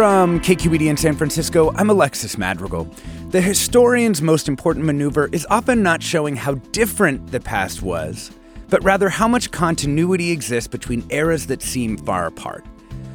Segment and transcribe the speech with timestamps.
[0.00, 2.88] From KQED in San Francisco, I'm Alexis Madrigal.
[3.28, 8.30] The historian's most important maneuver is often not showing how different the past was,
[8.70, 12.64] but rather how much continuity exists between eras that seem far apart.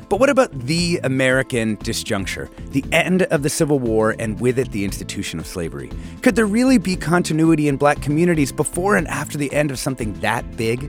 [0.10, 4.72] But what about the American disjuncture, the end of the Civil War, and with it
[4.72, 5.90] the institution of slavery?
[6.22, 10.14] Could there really be continuity in black communities before and after the end of something
[10.20, 10.82] that big?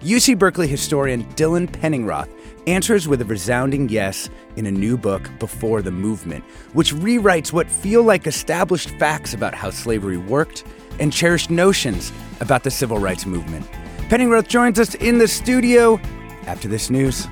[0.00, 2.30] UC Berkeley historian Dylan Penningroth
[2.66, 7.70] answers with a resounding yes in a new book, Before the Movement, which rewrites what
[7.70, 10.64] feel like established facts about how slavery worked
[11.00, 13.66] and cherished notions about the civil rights movement.
[14.08, 15.98] Penningroth joins us in the studio
[16.46, 17.26] after this news.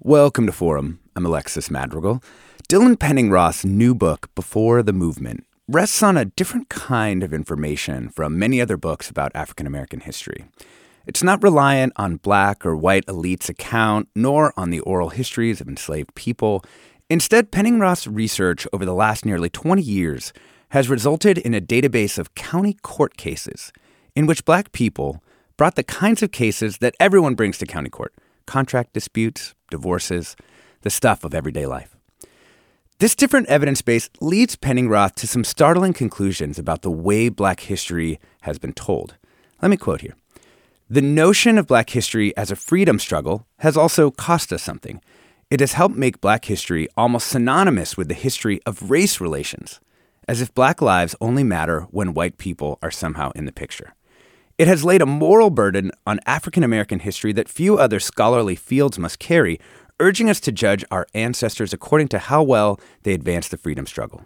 [0.00, 1.00] Welcome to Forum.
[1.16, 2.22] I'm Alexis Madrigal.
[2.68, 8.38] Dylan Penningroth's new book, Before the Movement, rests on a different kind of information from
[8.38, 10.44] many other books about African American history.
[11.06, 15.68] It's not reliant on black or white elites' account, nor on the oral histories of
[15.68, 16.62] enslaved people.
[17.08, 20.34] Instead, Penningroth's research over the last nearly 20 years
[20.70, 23.72] has resulted in a database of county court cases
[24.14, 25.22] in which black people
[25.56, 28.12] brought the kinds of cases that everyone brings to county court
[28.46, 30.36] contract disputes, divorces,
[30.82, 31.93] the stuff of everyday life.
[32.98, 38.20] This different evidence base leads Penningroth to some startling conclusions about the way black history
[38.42, 39.16] has been told.
[39.60, 40.14] Let me quote here.
[40.88, 45.00] The notion of black history as a freedom struggle has also cost us something.
[45.50, 49.80] It has helped make black history almost synonymous with the history of race relations,
[50.28, 53.94] as if black lives only matter when white people are somehow in the picture.
[54.56, 59.00] It has laid a moral burden on African American history that few other scholarly fields
[59.00, 59.58] must carry,
[60.00, 64.24] urging us to judge our ancestors according to how well they advanced the freedom struggle.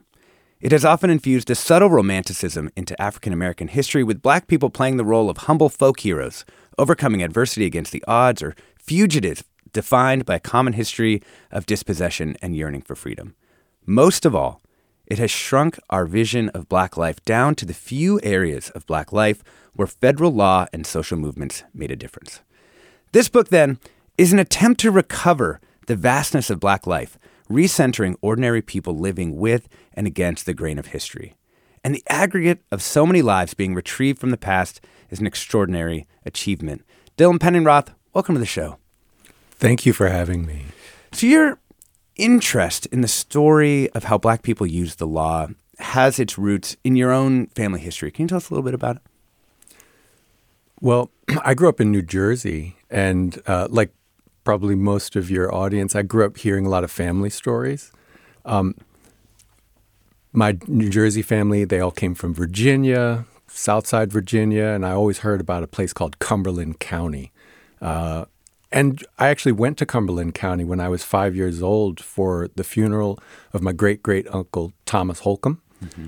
[0.61, 4.97] It has often infused a subtle romanticism into African American history, with black people playing
[4.97, 6.45] the role of humble folk heroes,
[6.77, 12.57] overcoming adversity against the odds, or fugitives defined by a common history of dispossession and
[12.57, 13.35] yearning for freedom.
[13.87, 14.61] Most of all,
[15.07, 19.13] it has shrunk our vision of black life down to the few areas of black
[19.13, 19.43] life
[19.75, 22.41] where federal law and social movements made a difference.
[23.13, 23.79] This book, then,
[24.19, 27.17] is an attempt to recover the vastness of black life,
[27.49, 31.37] recentering ordinary people living with and against the grain of history.
[31.85, 36.05] And the aggregate of so many lives being retrieved from the past is an extraordinary
[36.27, 36.83] achievement.
[37.17, 38.79] Dylan Penningroth, welcome to the show.
[39.53, 40.67] Thank you for having me.
[41.13, 41.61] So, your
[42.17, 45.47] interest in the story of how black people use the law
[45.79, 48.11] has its roots in your own family history.
[48.11, 49.03] Can you tell us a little bit about it?
[50.81, 51.11] Well,
[51.45, 53.93] I grew up in New Jersey, and uh, like
[54.49, 57.93] probably most of your audience, I grew up hearing a lot of family stories.
[58.47, 58.75] Um,
[60.33, 65.43] my New Jersey family, they all came from Virginia, Southside Virginia, and I always heard
[65.43, 67.31] about a place called Cumberland County.
[67.83, 68.25] Uh,
[68.73, 72.65] and I actually went to Cumberland County when I was five years old for the
[72.65, 73.19] funeral
[73.53, 75.61] of my great great uncle Thomas Holcomb.
[75.85, 76.07] Mm-hmm.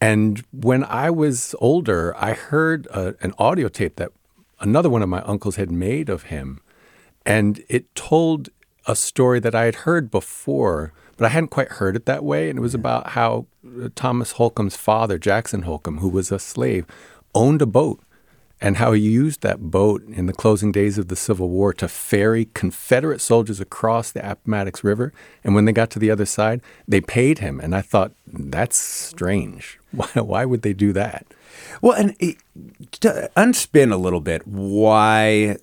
[0.00, 4.10] And when I was older, I heard uh, an audio tape that
[4.58, 6.60] another one of my uncles had made of him.
[7.24, 8.48] And it told
[8.86, 12.48] a story that I had heard before, but I hadn't quite heard it that way.
[12.48, 16.86] And it was about how uh, Thomas Holcomb's father, Jackson Holcomb, who was a slave,
[17.34, 18.00] owned a boat
[18.60, 21.88] and how he used that boat in the closing days of the Civil War to
[21.88, 25.12] ferry Confederate soldiers across the Appomattox River.
[25.42, 27.58] And when they got to the other side, they paid him.
[27.60, 29.78] And I thought, that's strange.
[29.92, 31.26] Why, why would they do that?
[31.82, 32.36] Well, and it,
[33.00, 35.56] to unspin a little bit why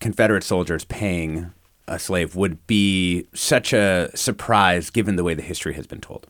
[0.00, 1.52] Confederate soldiers paying
[1.86, 6.26] a slave would be such a surprise given the way the history has been told.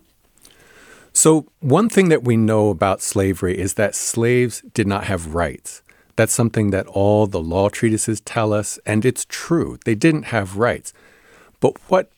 [1.12, 5.82] So, one thing that we know about slavery is that slaves did not have rights.
[6.14, 9.78] That's something that all the law treatises tell us, and it's true.
[9.84, 10.92] They didn't have rights.
[11.60, 12.10] But what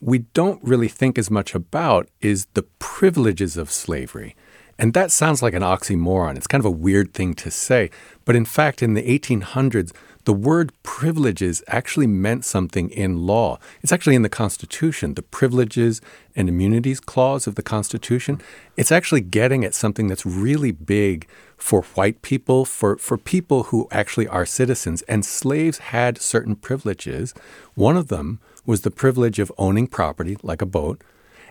[0.00, 4.36] we don't really think as much about is the privileges of slavery.
[4.78, 6.36] And that sounds like an oxymoron.
[6.36, 7.90] It's kind of a weird thing to say.
[8.24, 9.92] But in fact, in the 1800s,
[10.24, 13.58] the word privileges actually meant something in law.
[13.82, 16.00] It's actually in the Constitution, the Privileges
[16.36, 18.40] and Immunities Clause of the Constitution.
[18.76, 21.26] It's actually getting at something that's really big
[21.56, 25.02] for white people, for, for people who actually are citizens.
[25.02, 27.34] And slaves had certain privileges.
[27.74, 31.02] One of them was the privilege of owning property, like a boat,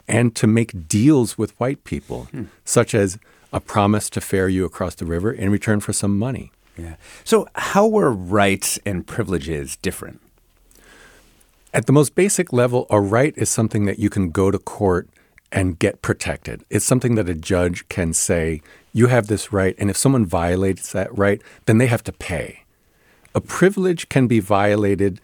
[0.08, 2.44] and to make deals with white people, hmm.
[2.64, 3.18] such as
[3.52, 6.52] a promise to ferry you across the river in return for some money.
[6.78, 6.96] Yeah.
[7.24, 10.22] So, how were rights and privileges different?
[11.74, 15.10] At the most basic level, a right is something that you can go to court
[15.52, 16.64] and get protected.
[16.70, 18.62] It's something that a judge can say,
[18.94, 22.64] you have this right, and if someone violates that right, then they have to pay.
[23.36, 25.22] A privilege can be violated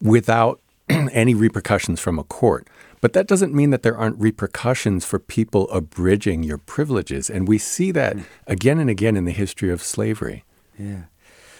[0.00, 2.68] without any repercussions from a court.
[3.00, 7.30] But that doesn't mean that there aren't repercussions for people abridging your privileges.
[7.30, 8.22] And we see that hmm.
[8.46, 10.44] again and again in the history of slavery.
[10.78, 11.02] Yeah.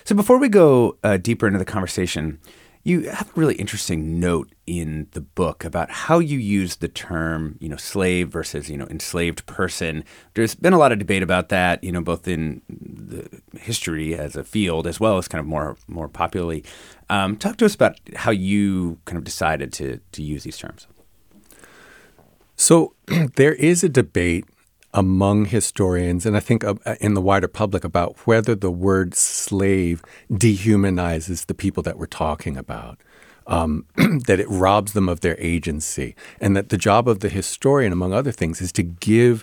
[0.04, 2.38] So before we go uh, deeper into the conversation,
[2.84, 7.56] you have a really interesting note in the book about how you use the term,
[7.60, 10.04] you know, slave versus, you know, enslaved person.
[10.32, 13.28] There's been a lot of debate about that, you know, both in the
[13.58, 16.64] history as a field as well as kind of more more popularly.
[17.10, 20.86] Um, talk to us about how you kind of decided to to use these terms.
[22.56, 22.94] So
[23.36, 24.46] there is a debate
[24.94, 30.02] among historians, and I think uh, in the wider public, about whether the word slave
[30.30, 32.98] dehumanizes the people that we're talking about.
[33.46, 33.86] Um,
[34.26, 38.12] that it robs them of their agency, and that the job of the historian, among
[38.12, 39.42] other things, is to give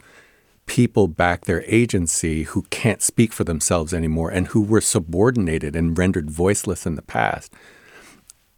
[0.68, 5.98] people back their agency who can't speak for themselves anymore and who were subordinated and
[5.98, 7.54] rendered voiceless in the past.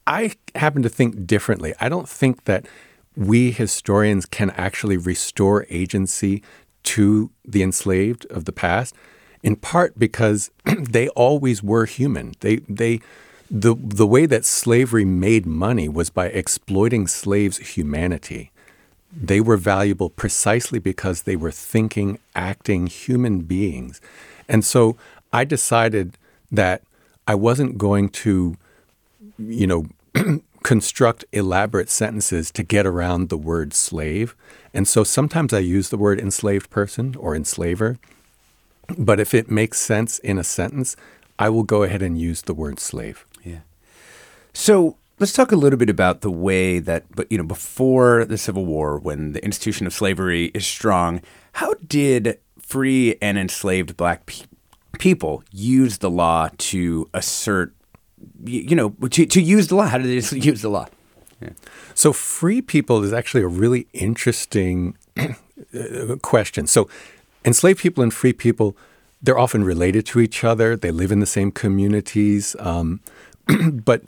[0.06, 1.74] I happen to think differently.
[1.80, 2.66] I don't think that
[3.16, 6.44] we historians can actually restore agency
[6.88, 8.96] to the enslaved of the past,
[9.44, 12.34] in part because they always were human.
[12.40, 13.02] They they
[13.52, 18.52] the the way that slavery made money was by exploiting slaves' humanity.
[19.12, 24.00] They were valuable precisely because they were thinking, acting human beings.
[24.48, 24.96] And so
[25.34, 26.18] I decided
[26.52, 26.84] that
[27.26, 28.58] I wasn't going to,
[29.38, 29.88] you know,
[30.64, 34.36] construct elaborate sentences to get around the word slave.
[34.78, 37.98] And so sometimes I use the word enslaved person or enslaver.
[38.96, 40.96] But if it makes sense in a sentence,
[41.40, 43.26] I will go ahead and use the word slave.
[43.44, 43.62] Yeah.
[44.54, 48.38] So let's talk a little bit about the way that, but you know, before the
[48.38, 54.28] Civil War, when the institution of slavery is strong, how did free and enslaved black
[54.28, 54.46] pe-
[55.00, 57.74] people use the law to assert
[58.44, 59.88] you know, to, to use the law?
[59.88, 60.86] How did they use the law?
[61.42, 61.50] Yeah.
[61.94, 64.98] So, free people is actually a really interesting
[66.22, 66.68] question.
[66.68, 66.90] So,
[67.46, 68.76] enslaved people and free people,
[69.22, 70.76] they're often related to each other.
[70.76, 72.56] They live in the same communities.
[72.60, 73.02] Um,
[73.72, 74.04] but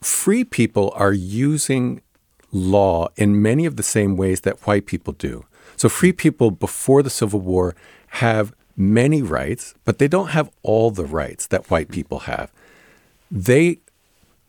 [0.00, 2.02] free people are using
[2.50, 5.44] law in many of the same ways that white people do.
[5.76, 7.76] So, free people before the Civil War
[8.08, 12.50] have many rights, but they don't have all the rights that white people have
[13.30, 13.78] they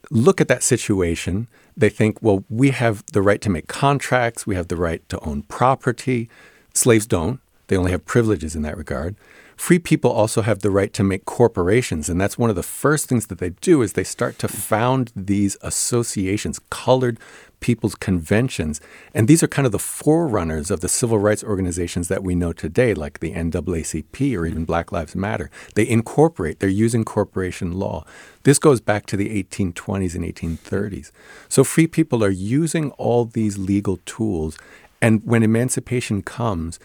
[0.09, 1.47] look at that situation.
[1.77, 5.19] They think, well, we have the right to make contracts, we have the right to
[5.21, 6.29] own property.
[6.73, 9.15] Slaves don't, they only have privileges in that regard.
[9.55, 13.09] Free people also have the right to make corporations, and that's one of the first
[13.09, 17.19] things that they do is they start to found these associations, colored
[17.59, 18.81] people's conventions.
[19.13, 22.53] And these are kind of the forerunners of the civil rights organizations that we know
[22.53, 24.63] today, like the NAACP or even mm-hmm.
[24.65, 25.49] Black Lives Matter.
[25.75, 28.05] They incorporate, they're using corporation law.
[28.43, 31.11] This goes back to the 1820s and 1830s.
[31.47, 34.57] So free people are using all these legal tools.
[35.01, 36.79] And when emancipation comes,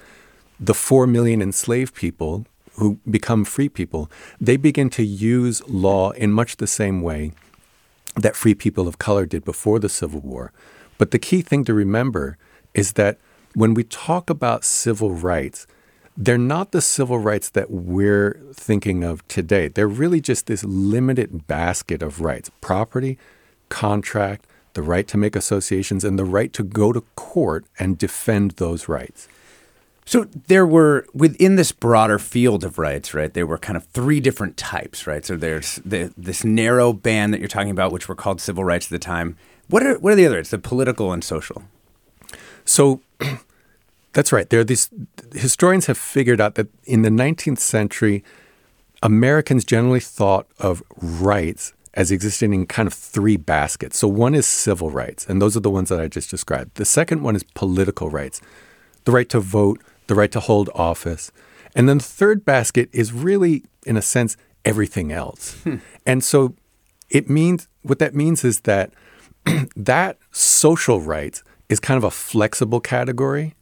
[0.58, 6.32] the 4 million enslaved people who become free people, they begin to use law in
[6.32, 7.32] much the same way
[8.16, 10.52] that free people of color did before the Civil War.
[10.98, 12.38] But the key thing to remember
[12.72, 13.18] is that
[13.54, 15.66] when we talk about civil rights,
[16.16, 19.68] they're not the civil rights that we're thinking of today.
[19.68, 23.18] They're really just this limited basket of rights property,
[23.68, 28.52] contract, the right to make associations, and the right to go to court and defend
[28.52, 29.28] those rights.
[30.06, 33.32] So there were within this broader field of rights, right?
[33.32, 35.24] There were kind of three different types, right?
[35.24, 38.86] So there's the, this narrow band that you're talking about, which were called civil rights
[38.86, 39.36] at the time.
[39.68, 40.38] What are what are the other?
[40.38, 41.62] It's the political and social.
[42.66, 43.00] So
[44.12, 44.48] that's right.
[44.48, 44.90] There are these
[45.32, 48.22] historians have figured out that in the 19th century,
[49.02, 53.98] Americans generally thought of rights as existing in kind of three baskets.
[53.98, 56.74] So one is civil rights, and those are the ones that I just described.
[56.74, 58.40] The second one is political rights,
[59.04, 61.32] the right to vote, the right to hold office.
[61.74, 65.54] And then the third basket is really, in a sense, everything else.
[65.62, 65.76] Hmm.
[66.06, 66.54] And so
[67.10, 68.92] it means what that means is that
[69.76, 73.54] that social rights is kind of a flexible category.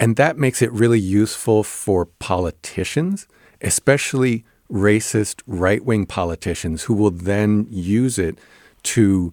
[0.00, 3.28] And that makes it really useful for politicians,
[3.60, 8.38] especially racist right wing politicians who will then use it
[8.82, 9.32] to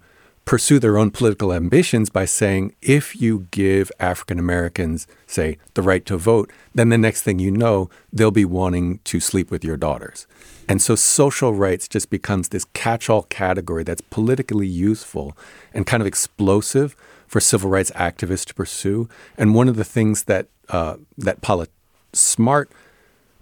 [0.51, 6.05] pursue their own political ambitions by saying, if you give African Americans, say, the right
[6.05, 9.77] to vote, then the next thing you know, they'll be wanting to sleep with your
[9.77, 10.27] daughters.
[10.67, 15.37] And so social rights just becomes this catch all category that's politically useful
[15.73, 19.07] and kind of explosive for civil rights activists to pursue.
[19.37, 21.67] And one of the things that, uh, that poli-
[22.11, 22.69] smart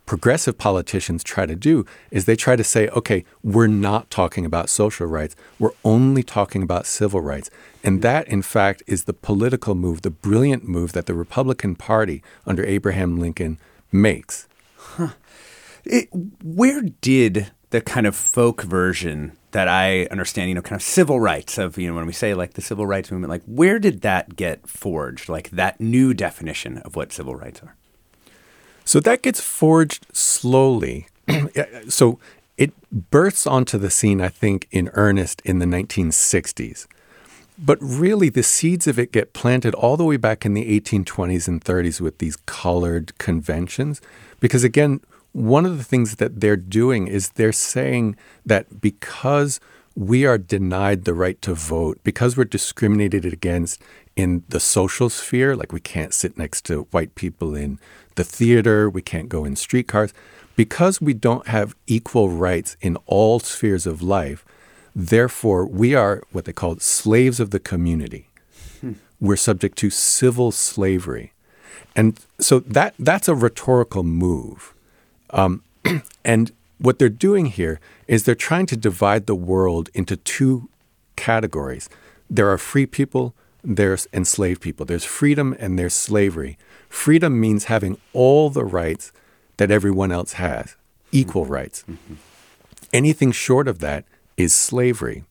[0.10, 4.68] progressive politicians try to do is they try to say, okay, we're not talking about
[4.68, 5.36] social rights.
[5.60, 7.52] We're only talking about civil rights.
[7.84, 12.24] And that, in fact, is the political move, the brilliant move that the Republican Party
[12.48, 13.60] under Abraham Lincoln
[13.92, 14.48] makes.
[14.78, 15.10] Huh.
[15.86, 16.10] It,
[16.44, 21.20] where did the kind of folk version that I understand, you know, kind of civil
[21.20, 24.02] rights of, you know, when we say like the civil rights movement, like where did
[24.02, 25.30] that get forged?
[25.30, 27.76] Like that new definition of what civil rights are?
[28.90, 31.06] So that gets forged slowly.
[31.90, 32.18] so
[32.58, 36.88] it bursts onto the scene, I think, in earnest in the 1960s.
[37.60, 41.48] But really, the seeds of it get planted all the way back in the 1820s
[41.48, 44.02] and 30s with these colored conventions.
[44.40, 45.02] Because again,
[45.34, 49.60] one of the things that they're doing is they're saying that because
[50.00, 53.82] we are denied the right to vote, because we're discriminated against
[54.16, 57.80] in the social sphere, like we can't sit next to white people in
[58.16, 60.14] the theater, we can't go in streetcars.
[60.56, 64.46] Because we don't have equal rights in all spheres of life,
[64.96, 68.30] therefore we are what they call slaves of the community.
[68.80, 68.94] Hmm.
[69.20, 71.34] We're subject to civil slavery.
[71.94, 74.74] And so that that's a rhetorical move.
[75.32, 75.64] Um,
[76.24, 80.70] and what they're doing here is they're trying to divide the world into two
[81.16, 81.90] categories.
[82.30, 84.86] There are free people, there's enslaved people.
[84.86, 86.58] There's freedom and there's slavery.
[86.88, 89.12] Freedom means having all the rights
[89.58, 90.76] that everyone else has,
[91.12, 91.54] equal mm-hmm.
[91.54, 91.84] rights.
[91.90, 92.14] Mm-hmm.
[92.94, 94.06] Anything short of that
[94.38, 95.24] is slavery.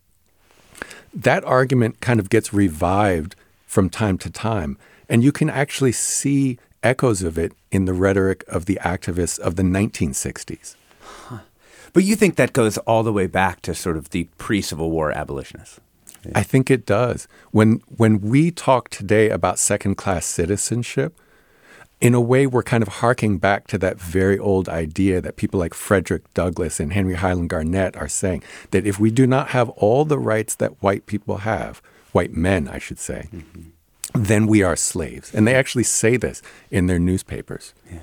[1.14, 3.34] That argument kind of gets revived
[3.66, 4.76] from time to time,
[5.08, 9.56] and you can actually see echoes of it in the rhetoric of the activists of
[9.56, 10.76] the 1960s.
[11.08, 11.38] Huh.
[11.94, 14.90] But you think that goes all the way back to sort of the pre Civil
[14.90, 15.80] War abolitionists?
[16.24, 16.32] Yeah.
[16.34, 17.26] I think it does.
[17.50, 21.18] When when we talk today about second class citizenship,
[22.00, 25.58] in a way, we're kind of harking back to that very old idea that people
[25.58, 29.68] like Frederick Douglass and Henry Highland Garnet are saying that if we do not have
[29.70, 33.70] all the rights that white people have, white men, I should say, mm-hmm.
[34.14, 35.34] then we are slaves.
[35.34, 37.74] And they actually say this in their newspapers.
[37.90, 37.98] Yeah.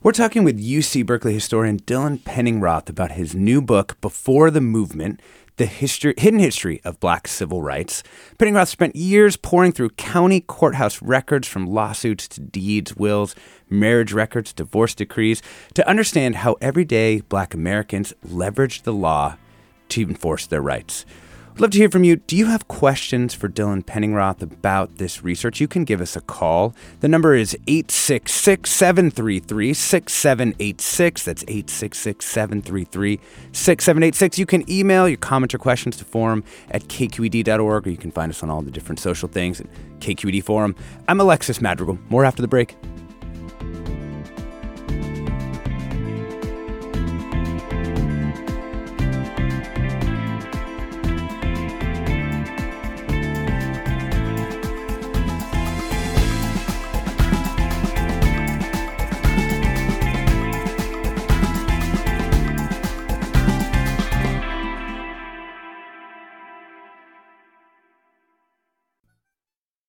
[0.00, 5.20] We're talking with UC Berkeley historian Dylan Penningroth about his new book, Before the Movement
[5.56, 8.04] the history, hidden history of black civil rights.
[8.38, 13.34] Penningroth spent years poring through county courthouse records from lawsuits to deeds, wills,
[13.68, 15.42] marriage records, divorce decrees
[15.74, 19.36] to understand how everyday black Americans leveraged the law
[19.88, 21.04] to enforce their rights.
[21.58, 22.14] I'd love to hear from you.
[22.14, 25.60] Do you have questions for Dylan Penningroth about this research?
[25.60, 26.72] You can give us a call.
[27.00, 31.24] The number is 866 733 6786.
[31.24, 33.18] That's 866 733
[33.50, 34.38] 6786.
[34.38, 38.30] You can email your comments or questions to forum at kqed.org, or you can find
[38.30, 39.66] us on all the different social things at
[39.98, 40.76] KQED Forum.
[41.08, 41.98] I'm Alexis Madrigal.
[42.08, 42.76] More after the break.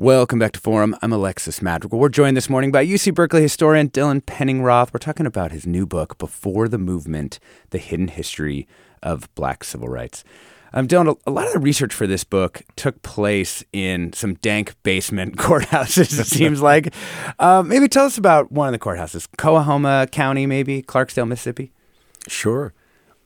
[0.00, 0.94] Welcome back to Forum.
[1.02, 1.98] I'm Alexis Madrigal.
[1.98, 4.94] We're joined this morning by UC Berkeley historian Dylan Penningroth.
[4.94, 7.40] We're talking about his new book, Before the Movement
[7.70, 8.68] The Hidden History
[9.02, 10.22] of Black Civil Rights.
[10.72, 14.76] Um, Dylan, a lot of the research for this book took place in some dank
[14.84, 16.94] basement courthouses, it seems like.
[17.40, 21.72] Um, maybe tell us about one of the courthouses, Coahoma County, maybe, Clarksdale, Mississippi.
[22.28, 22.72] Sure.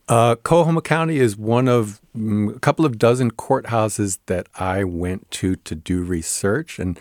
[0.09, 5.29] Uh, Coahoma County is one of mm, a couple of dozen courthouses that I went
[5.31, 6.77] to to do research.
[6.77, 6.99] And,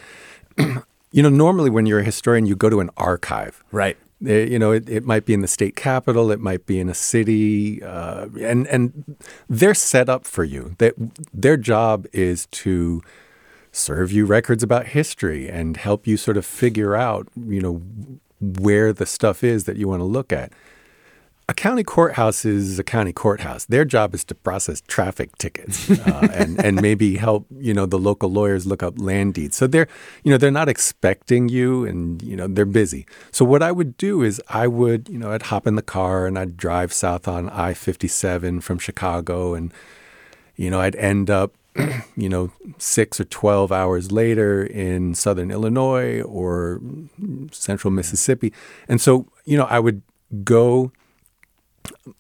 [0.57, 3.65] you know, normally when you're a historian, you go to an archive.
[3.73, 3.97] Right.
[4.25, 6.89] Uh, you know, it, it might be in the state capital, it might be in
[6.89, 9.17] a city, uh, and and
[9.49, 10.77] they're set up for you.
[10.79, 10.95] That
[11.35, 13.03] their job is to
[13.73, 17.83] serve you records about history and help you sort of figure out, you know,
[18.41, 20.53] where the stuff is that you want to look at.
[21.49, 23.65] A county courthouse is a county courthouse.
[23.65, 27.99] Their job is to process traffic tickets uh, and and maybe help you know the
[27.99, 29.57] local lawyers look up land deeds.
[29.57, 29.89] So they're
[30.23, 33.07] you know they're not expecting you, and you know they're busy.
[33.33, 36.27] So what I would do is I would you know I'd hop in the car
[36.27, 39.73] and I'd drive south on I fifty seven from Chicago, and
[40.55, 41.55] you know I'd end up
[42.17, 46.81] you know six or twelve hours later in southern Illinois or
[47.51, 48.53] central Mississippi,
[48.87, 50.03] and so you know I would
[50.45, 50.93] go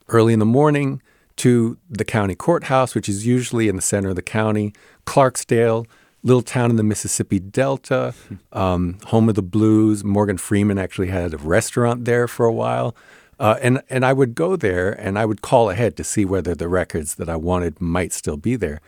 [0.08, 1.02] early in the morning
[1.36, 4.72] to the county courthouse, which is usually in the center of the county,
[5.06, 5.86] Clarksdale,
[6.22, 8.14] little town in the Mississippi Delta,
[8.52, 10.04] um, home of the blues.
[10.04, 12.94] Morgan Freeman actually had a restaurant there for a while.
[13.40, 16.54] Uh, and, and I would go there and I would call ahead to see whether
[16.54, 18.80] the records that I wanted might still be there.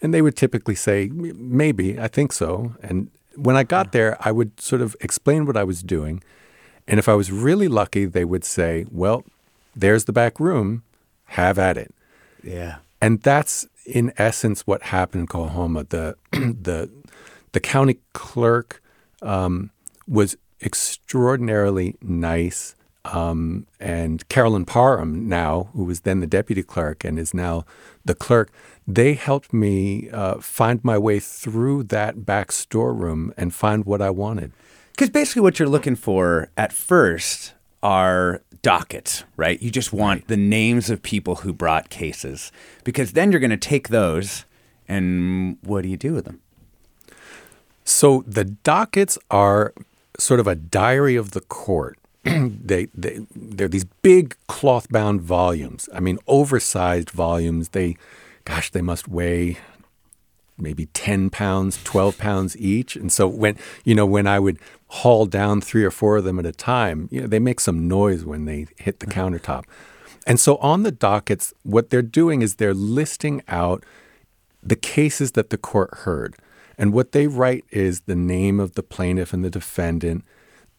[0.00, 2.76] And they would typically say, maybe, I think so.
[2.80, 6.22] And when I got there, I would sort of explain what I was doing.
[6.86, 9.24] And if I was really lucky, they would say, well,
[9.74, 10.82] there's the back room,
[11.26, 11.94] have at it.
[12.42, 12.76] Yeah.
[13.00, 15.88] And that's in essence what happened in Coahoma.
[15.88, 16.90] The the
[17.52, 18.82] the county clerk
[19.22, 19.70] um,
[20.06, 22.74] was extraordinarily nice.
[23.04, 27.64] Um, and Carolyn Parham, now who was then the deputy clerk and is now
[28.04, 28.52] the clerk,
[28.86, 34.10] they helped me uh, find my way through that back storeroom and find what I
[34.10, 34.52] wanted.
[34.92, 39.60] Because basically, what you're looking for at first are dockets, right?
[39.60, 42.52] You just want the names of people who brought cases
[42.84, 44.44] because then you're going to take those
[44.88, 46.40] and what do you do with them?
[47.84, 49.72] So the dockets are
[50.18, 51.98] sort of a diary of the court.
[52.24, 55.88] they, they they're these big cloth bound volumes.
[55.94, 57.70] I mean, oversized volumes.
[57.70, 57.96] They,
[58.44, 59.58] gosh, they must weigh
[60.58, 62.96] maybe 10 pounds, 12 pounds each.
[62.96, 66.38] And so when, you know, when I would haul down three or four of them
[66.38, 69.34] at a time, you know, they make some noise when they hit the mm-hmm.
[69.34, 69.64] countertop.
[70.26, 73.84] And so on the dockets, what they're doing is they're listing out
[74.62, 76.36] the cases that the court heard.
[76.76, 80.24] And what they write is the name of the plaintiff and the defendant.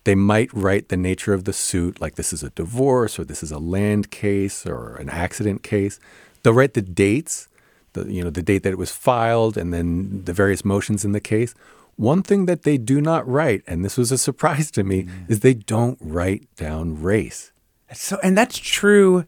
[0.04, 3.44] They might write the nature of the suit, like this is a divorce or this
[3.44, 6.00] is a land case or an accident case.
[6.42, 7.50] They'll write the dates
[7.94, 11.12] the you know the date that it was filed and then the various motions in
[11.12, 11.54] the case.
[12.00, 15.30] One thing that they do not write, and this was a surprise to me, mm.
[15.30, 17.52] is they don't write down race.
[17.94, 19.26] So, and that's true,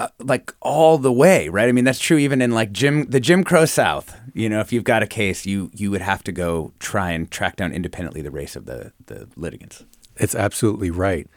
[0.00, 1.68] uh, like all the way, right?
[1.68, 4.18] I mean, that's true even in like Jim, the Jim Crow South.
[4.34, 7.30] You know, if you've got a case, you you would have to go try and
[7.30, 9.84] track down independently the race of the the litigants.
[10.16, 11.28] It's absolutely right.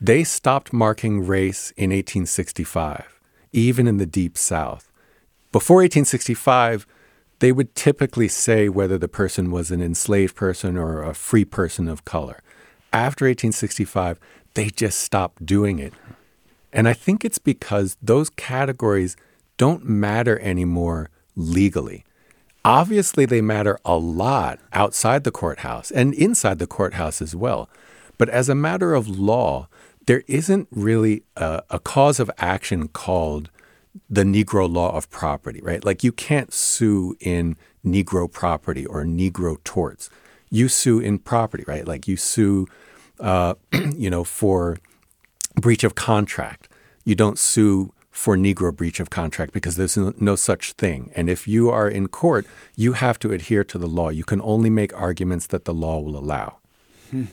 [0.00, 3.20] They stopped marking race in 1865,
[3.52, 4.90] even in the Deep South.
[5.52, 6.88] Before 1865,
[7.42, 11.88] they would typically say whether the person was an enslaved person or a free person
[11.88, 12.40] of color.
[12.92, 14.20] After 1865,
[14.54, 15.92] they just stopped doing it.
[16.72, 19.16] And I think it's because those categories
[19.56, 22.04] don't matter anymore legally.
[22.64, 27.68] Obviously, they matter a lot outside the courthouse and inside the courthouse as well.
[28.18, 29.66] But as a matter of law,
[30.06, 33.50] there isn't really a, a cause of action called
[34.08, 35.84] the Negro law of property, right?
[35.84, 40.08] Like you can't sue in Negro property or Negro torts.
[40.50, 41.86] You sue in property, right?
[41.86, 42.68] Like you sue,
[43.20, 43.54] uh,
[43.96, 44.78] you know, for
[45.54, 46.68] breach of contract.
[47.04, 51.10] You don't sue for Negro breach of contract because there's no, such thing.
[51.16, 54.10] And if you are in court, you have to adhere to the law.
[54.10, 56.58] You can only make arguments that the law will allow.
[57.10, 57.24] Hmm.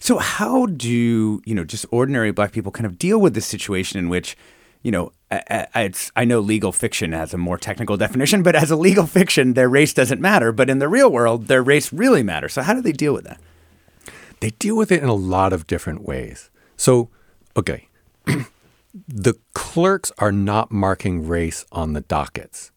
[0.00, 3.98] So, how do you know just ordinary black people kind of deal with this situation
[3.98, 4.36] in which,
[4.82, 8.70] you know, I, I, I know legal fiction has a more technical definition, but as
[8.70, 10.52] a legal fiction, their race doesn't matter.
[10.52, 12.54] But in the real world, their race really matters.
[12.54, 13.40] So how do they deal with that?
[14.40, 16.50] They deal with it in a lot of different ways.
[16.76, 17.10] So,
[17.56, 17.88] okay,
[19.08, 22.70] the clerks are not marking race on the dockets.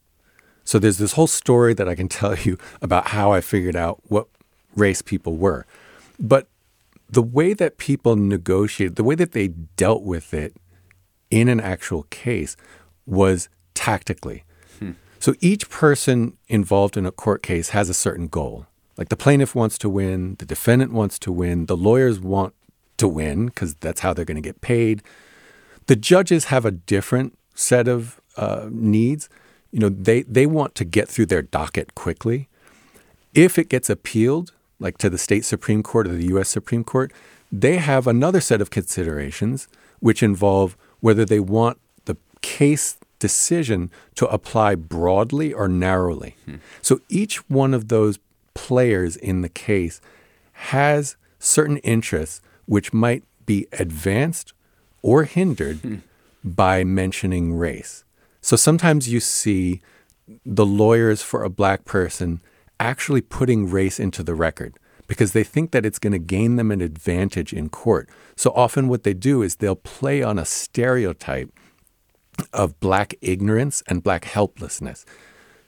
[0.63, 4.01] So there's this whole story that I can tell you about how I figured out
[4.07, 4.27] what
[4.75, 5.65] race people were.
[6.19, 6.47] But
[7.09, 10.55] the way that people negotiated, the way that they dealt with it
[11.31, 12.55] in an actual case
[13.05, 14.43] was tactically.
[14.79, 14.91] Hmm.
[15.19, 18.67] So each person involved in a court case has a certain goal.
[18.97, 22.53] Like the plaintiff wants to win, the defendant wants to win, the lawyers want
[22.97, 25.01] to win because that's how they're going to get paid.
[25.87, 29.29] The judges have a different set of uh, needs.
[29.71, 32.47] You know, they, they want to get through their docket quickly.
[33.33, 36.49] If it gets appealed, like to the state Supreme Court or the U.S.
[36.49, 37.11] Supreme Court,
[37.51, 39.67] they have another set of considerations
[39.99, 46.35] which involve whether they want the case decision to apply broadly or narrowly.
[46.45, 46.55] Hmm.
[46.81, 48.19] So each one of those
[48.53, 50.01] players in the case
[50.53, 54.53] has certain interests which might be advanced
[55.01, 55.95] or hindered hmm.
[56.43, 58.03] by mentioning race.
[58.41, 59.81] So sometimes you see
[60.45, 62.41] the lawyers for a black person
[62.79, 64.73] actually putting race into the record
[65.11, 68.07] because they think that it's going to gain them an advantage in court.
[68.37, 71.51] So often what they do is they'll play on a stereotype
[72.53, 75.05] of black ignorance and black helplessness.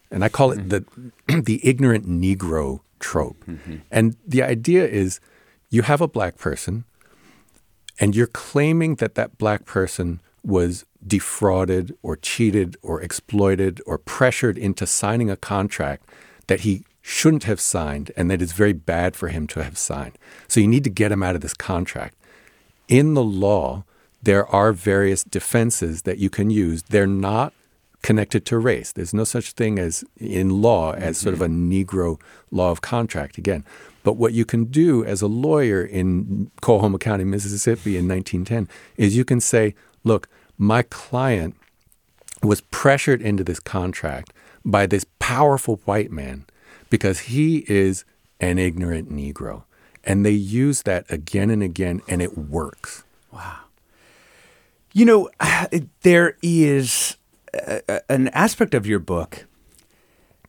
[0.10, 1.12] And I call it mm-hmm.
[1.28, 3.44] the the ignorant negro trope.
[3.44, 3.76] Mm-hmm.
[3.92, 5.20] And the idea is
[5.70, 6.86] you have a black person
[8.00, 14.58] and you're claiming that that black person was defrauded or cheated or exploited or pressured
[14.58, 16.08] into signing a contract
[16.48, 20.18] that he shouldn't have signed and that it's very bad for him to have signed.
[20.48, 22.16] So you need to get him out of this contract.
[22.88, 23.84] In the law,
[24.24, 26.82] there are various defenses that you can use.
[26.84, 27.54] They're not
[28.04, 28.94] connected to race.
[28.94, 31.24] There's no such thing as in law as mm-hmm.
[31.24, 33.66] sort of a Negro law of contract again.
[34.04, 39.18] But what you can do as a lawyer in Coahoma County, Mississippi in 1910 is
[39.18, 41.58] you can say, look, my client
[42.42, 44.32] was pressured into this contract
[44.64, 46.46] by this powerful white man
[46.94, 48.06] because he is
[48.40, 49.64] an ignorant Negro.
[50.04, 53.04] And they use that again and again, and it works.
[53.32, 53.62] Wow.
[54.92, 55.30] You know,
[56.04, 57.18] there is
[57.52, 59.48] a, an aspect of your book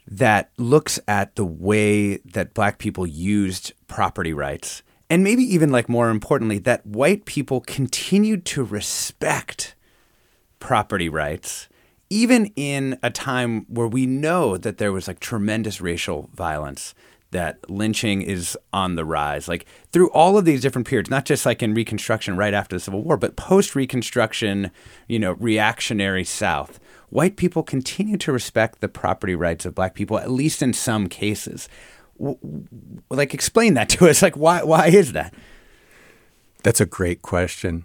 [0.07, 4.83] that looks at the way that black people used property rights.
[5.09, 9.75] And maybe even like more importantly, that white people continued to respect
[10.59, 11.71] property rights,
[12.15, 16.95] even in a time where we know that there was like tremendous racial violence,
[17.33, 19.49] that lynching is on the rise.
[19.49, 22.81] Like through all of these different periods, not just like in Reconstruction right after the
[22.81, 24.71] Civil War, but post Reconstruction,
[25.09, 26.79] you know, reactionary South
[27.11, 31.09] white people continue to respect the property rights of black people, at least in some
[31.09, 31.69] cases.
[33.09, 34.21] like, explain that to us.
[34.21, 35.33] Like, why, why is that?
[36.65, 37.85] That's a great question.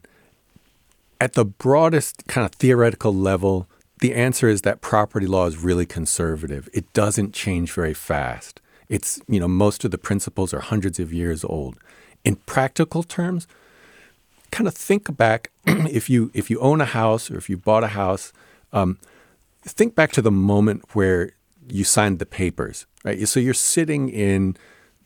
[1.22, 3.68] At the broadest kind of theoretical level,
[4.00, 6.70] the answer is that property law is really conservative.
[6.74, 8.62] It doesn't change very fast.
[8.88, 11.78] It's, you know, most of the principles are hundreds of years old.
[12.24, 13.48] In practical terms,
[14.52, 17.84] kind of think back if you if you own a house or if you bought
[17.84, 18.34] a house,
[18.74, 18.98] um,
[19.64, 21.32] think back to the moment where
[21.68, 23.28] you signed the papers, right?
[23.28, 24.58] So you're sitting in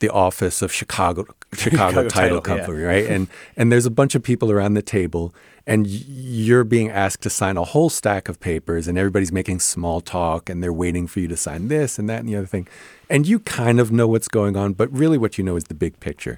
[0.04, 2.88] the office of Chicago Chicago, Title, Title Company, yeah.
[2.88, 3.06] right?
[3.06, 5.34] And and there's a bunch of people around the table,
[5.66, 10.02] and you're being asked to sign a whole stack of papers, and everybody's making small
[10.02, 12.68] talk, and they're waiting for you to sign this and that and the other thing,
[13.10, 15.74] and you kind of know what's going on, but really what you know is the
[15.74, 16.38] big picture.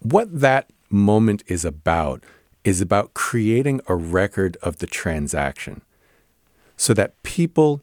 [0.00, 2.24] What that moment is about
[2.64, 5.82] is about creating a record of the transaction
[6.78, 7.82] so that people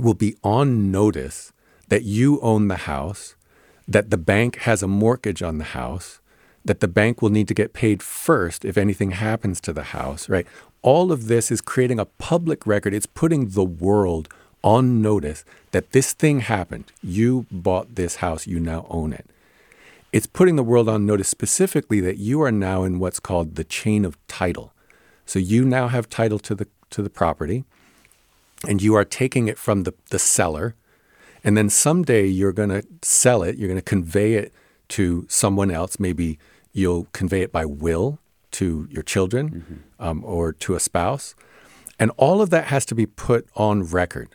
[0.00, 1.52] will be on notice
[1.88, 3.36] that you own the house,
[3.92, 6.20] that the bank has a mortgage on the house,
[6.64, 10.28] that the bank will need to get paid first if anything happens to the house,
[10.28, 10.46] right?
[10.82, 12.94] All of this is creating a public record.
[12.94, 14.28] It's putting the world
[14.64, 16.92] on notice that this thing happened.
[17.02, 19.26] You bought this house, you now own it.
[20.12, 23.64] It's putting the world on notice specifically that you are now in what's called the
[23.64, 24.72] chain of title.
[25.26, 27.64] So you now have title to the to the property
[28.68, 30.74] and you are taking it from the, the seller,
[31.44, 34.52] and then someday you're going to sell it, you're going to convey it
[34.88, 35.98] to someone else.
[35.98, 36.38] Maybe
[36.72, 38.18] you'll convey it by will
[38.52, 40.04] to your children mm-hmm.
[40.04, 41.34] um, or to a spouse.
[41.98, 44.30] And all of that has to be put on record.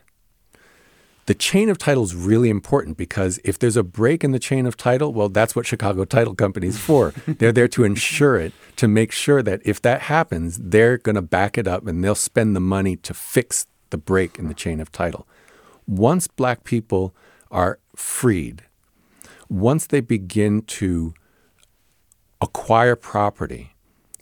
[1.27, 4.65] The chain of title is really important because if there's a break in the chain
[4.65, 7.13] of title, well, that's what Chicago Title Company is for.
[7.27, 11.21] They're there to ensure it to make sure that if that happens, they're going to
[11.21, 14.79] back it up and they'll spend the money to fix the break in the chain
[14.79, 15.27] of title.
[15.87, 17.15] Once black people
[17.49, 18.63] are freed,
[19.49, 21.13] once they begin to
[22.41, 23.73] acquire property,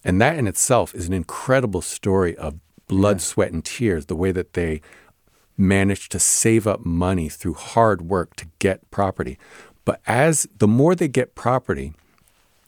[0.03, 3.23] and that in itself is an incredible story of blood, yeah.
[3.23, 4.81] sweat, and tears, the way that they
[5.57, 9.39] managed to save up money through hard work to get property.
[9.85, 11.93] But as the more they get property,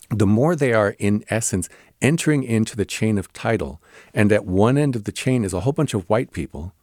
[0.09, 1.67] the more they are, in essence,
[2.01, 3.81] entering into the chain of title.
[4.13, 6.73] And at one end of the chain is a whole bunch of white people.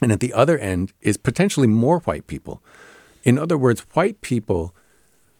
[0.00, 2.62] And at the other end is potentially more white people.
[3.22, 4.74] In other words, white people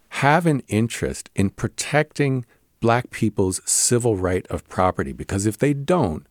[0.08, 2.46] have an interest in protecting
[2.80, 6.26] black people's civil right of property because if they don't,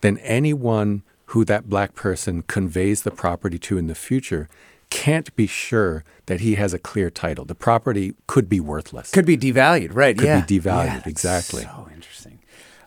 [0.00, 4.48] then anyone who that black person conveys the property to in the future
[4.90, 7.46] can't be sure that he has a clear title.
[7.46, 9.10] The property could be worthless.
[9.10, 10.16] Could be devalued, right?
[10.16, 10.44] Could yeah.
[10.44, 11.62] be devalued, yeah, exactly.
[11.62, 12.38] So interesting.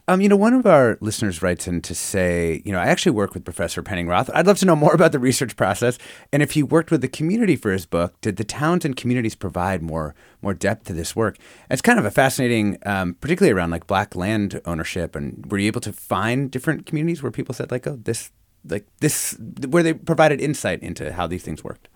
[0.08, 3.14] Um, you know, one of our listeners writes in to say, you know, I actually
[3.14, 4.30] work with Professor Penningroth.
[4.36, 5.98] I'd love to know more about the research process
[6.32, 8.14] and if he worked with the community for his book.
[8.22, 10.14] Did the towns and communities provide more
[10.44, 11.38] more depth to this work?
[11.70, 15.16] And it's kind of a fascinating, um, particularly around like black land ownership.
[15.16, 18.30] And were you able to find different communities where people said like, oh, this,
[18.70, 19.36] like this,
[19.68, 21.88] where they provided insight into how these things worked?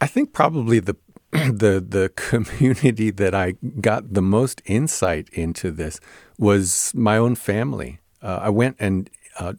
[0.00, 0.96] I think probably the
[1.52, 6.00] the the community that I got the most insight into this
[6.38, 8.00] was my own family.
[8.22, 9.54] Uh, I went and uh,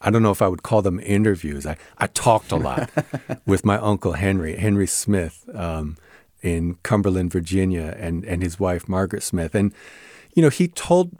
[0.00, 1.66] I don't know if I would call them interviews.
[1.66, 2.90] I, I talked a lot
[3.46, 5.96] with my uncle Henry, Henry Smith, um,
[6.42, 9.74] in Cumberland, Virginia, and and his wife Margaret Smith, and
[10.34, 11.16] you know he told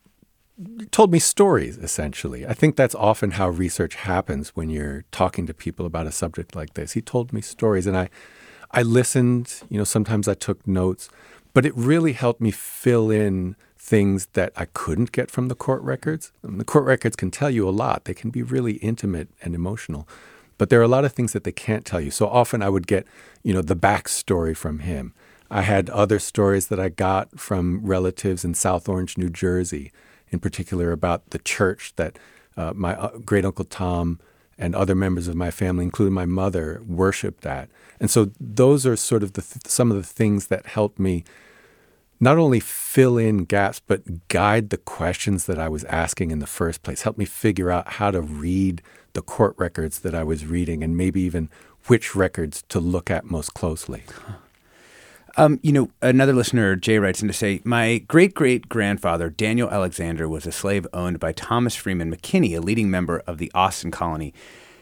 [0.90, 2.46] told me stories essentially.
[2.46, 6.54] I think that's often how research happens when you're talking to people about a subject
[6.54, 6.92] like this.
[6.92, 8.08] He told me stories, and I
[8.76, 11.08] I listened, you know, sometimes I took notes,
[11.54, 15.80] but it really helped me fill in things that I couldn't get from the court
[15.80, 16.30] records.
[16.42, 18.04] And the court records can tell you a lot.
[18.04, 20.06] They can be really intimate and emotional.
[20.58, 22.10] But there are a lot of things that they can't tell you.
[22.10, 23.06] So often I would get,
[23.42, 25.14] you know, the backstory from him.
[25.50, 29.90] I had other stories that I got from relatives in South Orange, New Jersey,
[30.28, 32.18] in particular about the church that
[32.58, 34.20] uh, my uh, great uncle Tom
[34.58, 37.68] and other members of my family, including my mother, worshiped that.
[38.00, 41.24] And so those are sort of the th- some of the things that helped me
[42.18, 46.46] not only fill in gaps, but guide the questions that I was asking in the
[46.46, 48.80] first place, help me figure out how to read
[49.12, 51.50] the court records that I was reading and maybe even
[51.86, 54.02] which records to look at most closely.
[55.38, 59.68] Um, you know, another listener, Jay, writes in to say, My great great grandfather, Daniel
[59.68, 63.90] Alexander, was a slave owned by Thomas Freeman McKinney, a leading member of the Austin
[63.90, 64.32] colony.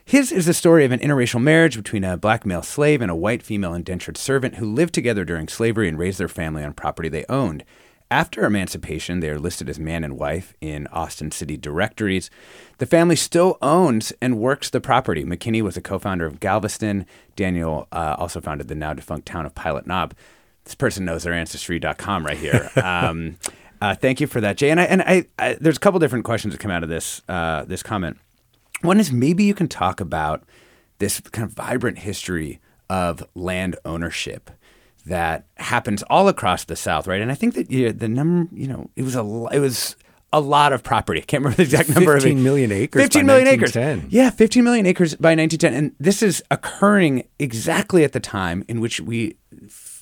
[0.04, 3.16] His is the story of an interracial marriage between a black male slave and a
[3.16, 7.08] white female indentured servant who lived together during slavery and raised their family on property
[7.08, 7.64] they owned.
[8.08, 12.30] After emancipation, they are listed as man and wife in Austin city directories.
[12.78, 15.24] The family still owns and works the property.
[15.24, 17.06] McKinney was a co founder of Galveston.
[17.34, 20.14] Daniel uh, also founded the now defunct town of Pilot Knob
[20.64, 22.70] this person knows their ancestry.com right here.
[22.84, 23.38] Um,
[23.80, 24.70] uh, thank you for that, Jay.
[24.70, 27.20] And I, and I, I, there's a couple different questions that come out of this
[27.28, 28.18] uh, this comment.
[28.82, 30.44] One is maybe you can talk about
[30.98, 34.50] this kind of vibrant history of land ownership
[35.06, 37.20] that happens all across the South, right?
[37.20, 39.96] And I think that yeah, the number, you know, it was a it was
[40.32, 41.20] a lot of property.
[41.20, 42.14] I can't remember the exact number.
[42.14, 43.02] 15 million acres.
[43.02, 43.76] 15 million acres.
[44.08, 45.74] Yeah, 15 million acres by 1910.
[45.74, 49.36] And this is occurring exactly at the time in which we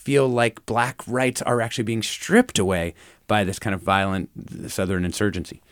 [0.04, 2.94] feel like black rights are actually being stripped away
[3.26, 4.30] by this kind of violent
[4.68, 5.62] Southern insurgency.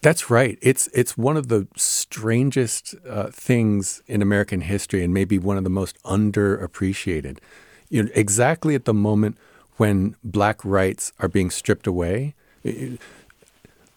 [0.00, 0.58] That's right.
[0.60, 5.64] It's it's one of the strangest uh, things in American history, and maybe one of
[5.64, 7.38] the most underappreciated.
[7.88, 9.36] You know, exactly at the moment
[9.76, 12.34] when black rights are being stripped away,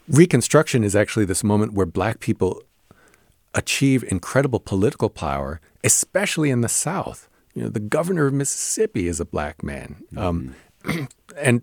[0.08, 2.62] Reconstruction is actually this moment where black people
[3.56, 7.28] achieve incredible political power, especially in the South.
[7.56, 10.04] You know, the governor of Mississippi is a black man.
[10.16, 10.56] Um,
[11.38, 11.62] and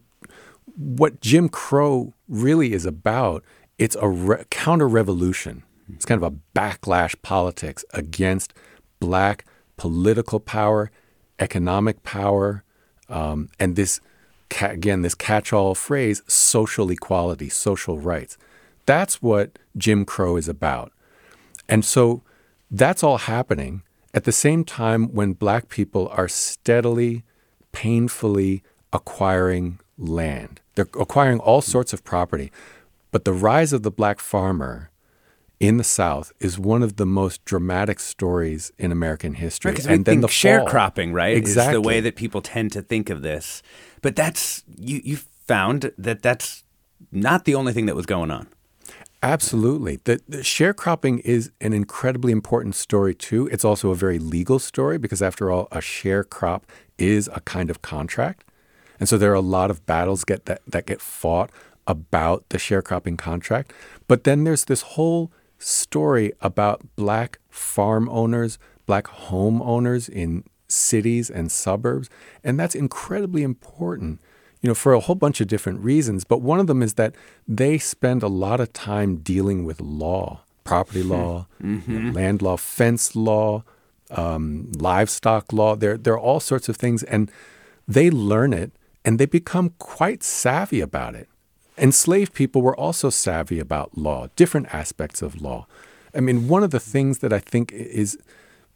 [0.75, 3.45] what Jim Crow really is about,
[3.79, 5.63] it's a re- counter revolution.
[5.95, 8.55] It's kind of a backlash politics against
[9.01, 9.45] black
[9.77, 10.91] political power,
[11.39, 12.65] economic power,
[13.11, 14.01] um, and this,
[14.49, 18.39] ca- again, this catch all phrase social equality, social rights.
[18.87, 20.93] That's what Jim Crow is about.
[21.69, 22.23] And so
[22.71, 23.83] that's all happening
[24.15, 27.25] at the same time, when black people are steadily,
[27.73, 32.53] painfully acquiring land, they're acquiring all sorts of property.
[33.11, 34.91] But the rise of the black farmer
[35.61, 39.73] in the South is one of the most dramatic stories in American history.
[39.73, 41.77] Right, and then the sharecropping, right, exactly.
[41.77, 43.63] is the way that people tend to think of this.
[44.01, 45.01] But that's you.
[45.05, 46.65] You found that that's
[47.13, 48.49] not the only thing that was going on.
[49.23, 50.01] Absolutely.
[50.03, 53.47] The, the, sharecropping is an incredibly important story, too.
[53.53, 56.63] It's also a very legal story because, after all, a sharecrop
[56.99, 58.45] is a kind of contract.
[58.99, 61.51] And so there are a lot of battles get that, that get fought
[61.87, 63.73] about the sharecropping contract.
[64.09, 71.51] But then there's this whole story about black farm owners, black homeowners in cities and
[71.51, 72.11] suburbs.
[72.43, 74.21] And that's incredibly important
[74.63, 76.25] you know, for a whole bunch of different reasons.
[76.25, 77.15] But one of them is that
[77.47, 81.93] they spend a lot of time dealing with law, property law, mm-hmm.
[81.93, 83.65] you know, land law, fence law,
[84.11, 85.75] um, livestock law.
[85.75, 87.31] There, there are all sorts of things, and
[87.89, 88.73] they learn it
[89.05, 91.29] and they become quite savvy about it.
[91.77, 95.67] Enslaved people were also savvy about law, different aspects of law.
[96.15, 98.19] I mean, one of the things that I think is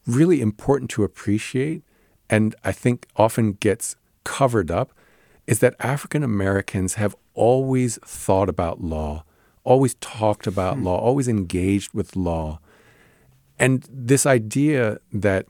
[0.06, 1.82] really important to appreciate,
[2.30, 4.92] and I think often gets covered up,
[5.46, 9.24] is that African Americans have always thought about law,
[9.64, 10.84] always talked about hmm.
[10.84, 12.58] law, always engaged with law.
[13.58, 15.46] And this idea that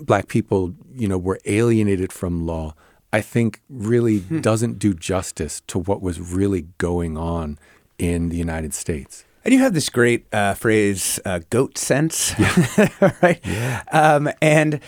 [0.00, 2.74] black people, you know, were alienated from law,
[3.12, 4.40] I think really hmm.
[4.40, 7.58] doesn't do justice to what was really going on
[7.98, 9.24] in the United States.
[9.44, 12.88] And you have this great uh, phrase, uh, goat sense, yeah.
[13.22, 13.40] right?
[13.44, 13.82] Yeah.
[13.92, 14.80] Um, and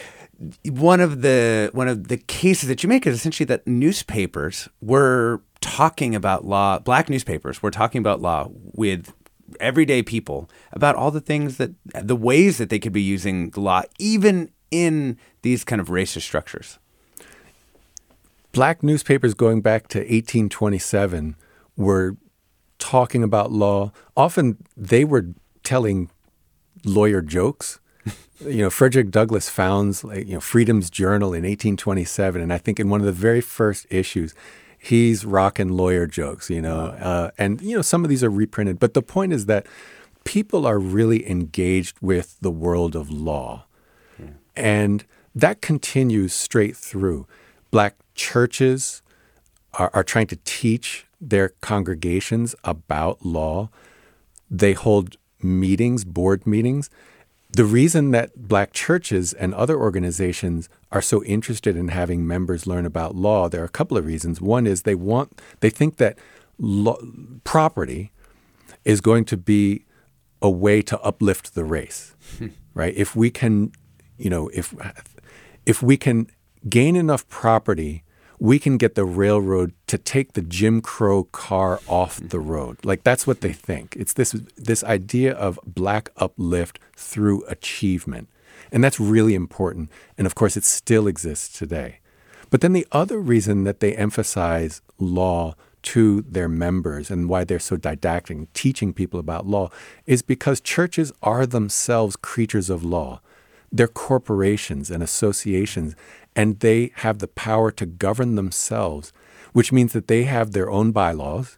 [0.65, 5.43] one of the one of the cases that you make is essentially that newspapers were
[5.61, 6.79] talking about law.
[6.79, 9.13] Black newspapers were talking about law with
[9.61, 13.61] everyday people about all the things that the ways that they could be using the
[13.61, 16.79] law, even in these kind of racist structures.
[18.53, 21.37] Black newspapers going back to 1827
[21.77, 22.17] were
[22.79, 23.93] talking about law.
[24.17, 25.29] Often they were
[25.63, 26.11] telling
[26.85, 27.81] lawyer jokes
[28.41, 32.79] you know, Frederick Douglass founds like, you know, Freedom's Journal in 1827, and I think
[32.79, 34.35] in one of the very first issues,
[34.79, 38.79] he's rocking lawyer jokes, you know, uh, and you know some of these are reprinted.
[38.79, 39.67] But the point is that
[40.25, 43.65] people are really engaged with the world of law,
[44.19, 44.31] yeah.
[44.55, 47.27] and that continues straight through.
[47.71, 49.03] Black churches
[49.75, 53.71] are, are trying to teach their congregations about law.
[54.51, 56.91] They hold meetings, board meetings
[57.51, 62.85] the reason that black churches and other organizations are so interested in having members learn
[62.85, 64.41] about law, there are a couple of reasons.
[64.41, 66.19] One is they want, they think that
[66.59, 66.99] law,
[67.45, 68.13] property
[68.85, 69.85] is going to be
[70.43, 72.15] a way to uplift the race,
[72.75, 72.95] right?
[72.97, 73.73] If we can,
[74.19, 74.75] you know, if
[75.65, 76.29] if we can
[76.69, 78.05] gain enough property
[78.39, 82.29] we can get the railroad to take the Jim Crow car off mm-hmm.
[82.29, 82.79] the road.
[82.85, 83.97] Like that's what they think.
[83.97, 88.29] It's this this idea of black uplift through achievement.
[88.73, 89.91] And that's really important.
[90.19, 92.01] And of course it still exists today.
[92.51, 97.61] But then the other reason that they emphasize law to their members and why they're
[97.61, 99.71] so didactic, teaching people about law,
[100.05, 103.21] is because churches are themselves creatures of law.
[103.71, 105.95] They're corporations and associations,
[106.37, 109.13] and they have the power to govern themselves,
[109.53, 111.57] which means that they have their own bylaws,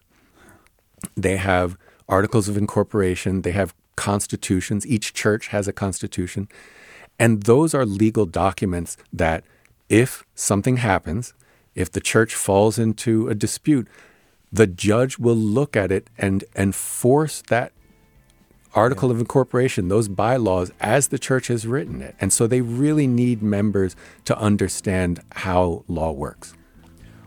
[1.15, 4.87] they have articles of incorporation, they have constitutions.
[4.87, 6.47] Each church has a constitution.
[7.19, 9.43] And those are legal documents that,
[9.89, 11.33] if something happens,
[11.75, 13.87] if the church falls into a dispute,
[14.51, 17.73] the judge will look at it and enforce that
[18.75, 22.15] article of incorporation, those bylaws, as the church has written it.
[22.19, 26.53] And so they really need members to understand how law works.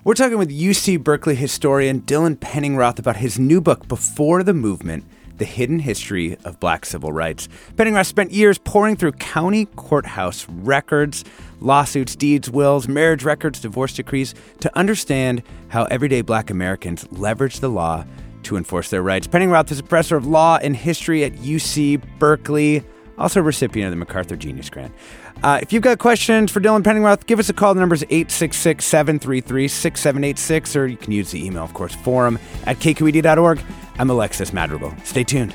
[0.04, 5.04] We're talking with UC Berkeley historian Dylan Penningroth about his new book, Before the Movement
[5.38, 7.48] The Hidden History of Black Civil Rights.
[7.76, 11.24] Penningroth spent years poring through county courthouse records,
[11.60, 17.70] lawsuits, deeds, wills, marriage records, divorce decrees to understand how everyday black Americans leverage the
[17.70, 18.04] law
[18.44, 19.26] to enforce their rights.
[19.26, 22.84] Penningroth is a professor of law and history at UC Berkeley,
[23.18, 24.94] also recipient of the MacArthur Genius Grant.
[25.42, 27.74] Uh, if you've got questions for Dylan Penningroth, give us a call.
[27.74, 32.38] The number is 866 733 6786, or you can use the email, of course, forum
[32.66, 33.60] at kqed.org.
[33.98, 34.94] I'm Alexis Madrigal.
[35.04, 35.54] Stay tuned.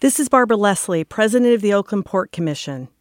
[0.00, 2.88] This is Barbara Leslie, President of the Oakland Port Commission.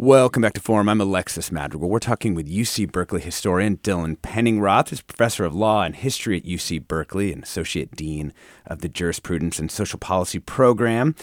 [0.00, 0.88] Welcome back to Forum.
[0.88, 1.90] I'm Alexis Madrigal.
[1.90, 6.44] We're talking with UC Berkeley historian Dylan Penningroth, who's professor of law and history at
[6.44, 8.32] UC Berkeley and associate dean
[8.64, 11.16] of the Jurisprudence and Social Policy program.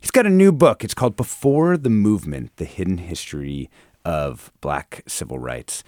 [0.00, 0.82] He's got a new book.
[0.82, 3.68] It's called Before the Movement The Hidden History
[4.02, 5.84] of Black Civil Rights.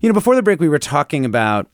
[0.00, 1.70] You know, before the break, we were talking about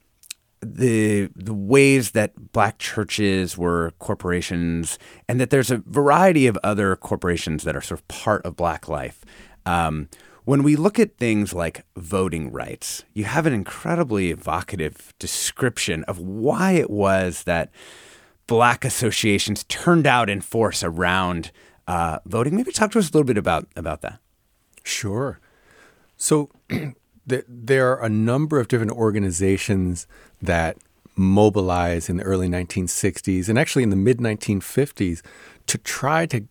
[0.61, 6.95] the the ways that black churches were corporations, and that there's a variety of other
[6.95, 9.25] corporations that are sort of part of black life.
[9.67, 10.09] Um,
[10.45, 16.19] when we look at things like voting rights, you have an incredibly evocative description of
[16.19, 17.71] why it was that
[18.47, 21.53] black associations turned out in force around
[21.87, 22.57] uh, voting.
[22.57, 24.19] Maybe talk to us a little bit about about that.
[24.83, 25.39] Sure.
[26.17, 26.51] So
[27.27, 30.07] there are a number of different organizations
[30.41, 30.77] that
[31.15, 35.23] mobilized in the early 1960s and actually in the mid 1950s
[35.67, 36.45] to try to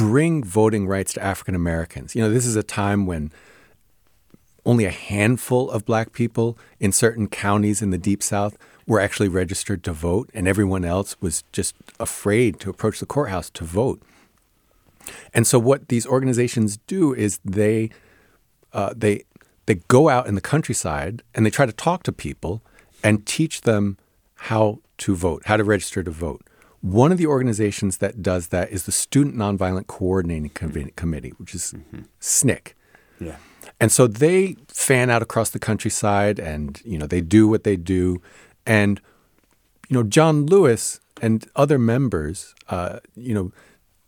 [0.00, 2.16] bring voting rights to African Americans.
[2.16, 3.30] You know, this is a time when
[4.64, 9.28] only a handful of black people in certain counties in the Deep South were actually
[9.28, 14.00] registered to vote, and everyone else was just afraid to approach the courthouse to vote.
[15.34, 17.90] And so, what these organizations do is they
[18.72, 19.24] uh, they
[19.66, 22.62] they go out in the countryside and they try to talk to people
[23.04, 23.98] and teach them
[24.48, 26.40] how to vote, how to register to vote.
[26.80, 31.74] One of the organizations that does that is the Student Nonviolent Coordinating Committee, which is
[31.76, 32.02] mm-hmm.
[32.20, 32.72] SNCC.
[33.20, 33.36] Yeah.
[33.78, 37.76] And so they fan out across the countryside and, you know, they do what they
[37.76, 38.22] do.
[38.66, 39.00] And,
[39.88, 43.52] you know, John Lewis and other members, uh, you know,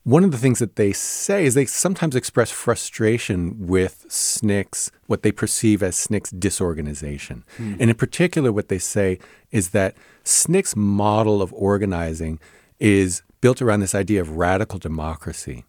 [0.05, 5.23] one of the things that they say is they sometimes express frustration with SNCC's, what
[5.23, 7.45] they perceive as SNCC's disorganization.
[7.57, 7.77] Mm.
[7.81, 9.21] And in particular, what they say
[9.53, 9.95] is that
[10.25, 12.41] SNCC's model of organizing
[12.83, 15.65] is built around this idea of radical democracy.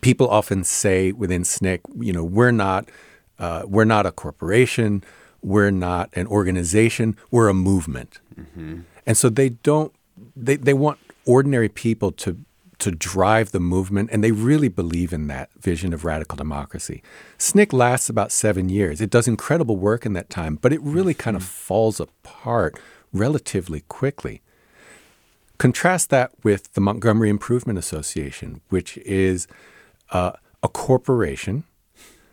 [0.00, 2.90] People often say within SNCC, you know, we're not,
[3.38, 5.04] uh, we're not a corporation,
[5.42, 8.18] we're not an organization, we're a movement.
[8.38, 8.80] Mm-hmm.
[9.06, 9.94] And so they don't,
[10.34, 12.38] they, they want ordinary people to
[12.78, 17.02] to drive the movement, and they really believe in that vision of radical democracy.
[17.36, 19.00] SNCC lasts about seven years.
[19.00, 21.50] It does incredible work in that time, but it really kind of mm-hmm.
[21.50, 22.78] falls apart
[23.12, 24.42] relatively quickly.
[25.58, 29.46] Contrast that with the Montgomery Improvement Association, which is
[30.10, 30.32] uh,
[30.62, 31.64] a corporation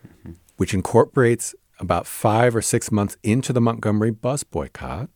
[0.06, 0.32] mm-hmm.
[0.56, 5.08] which incorporates about five or six months into the Montgomery bus boycott,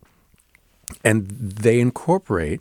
[1.05, 2.61] and they incorporate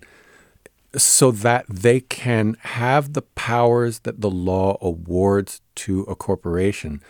[0.95, 7.01] so that they can have the powers that the law awards to a corporation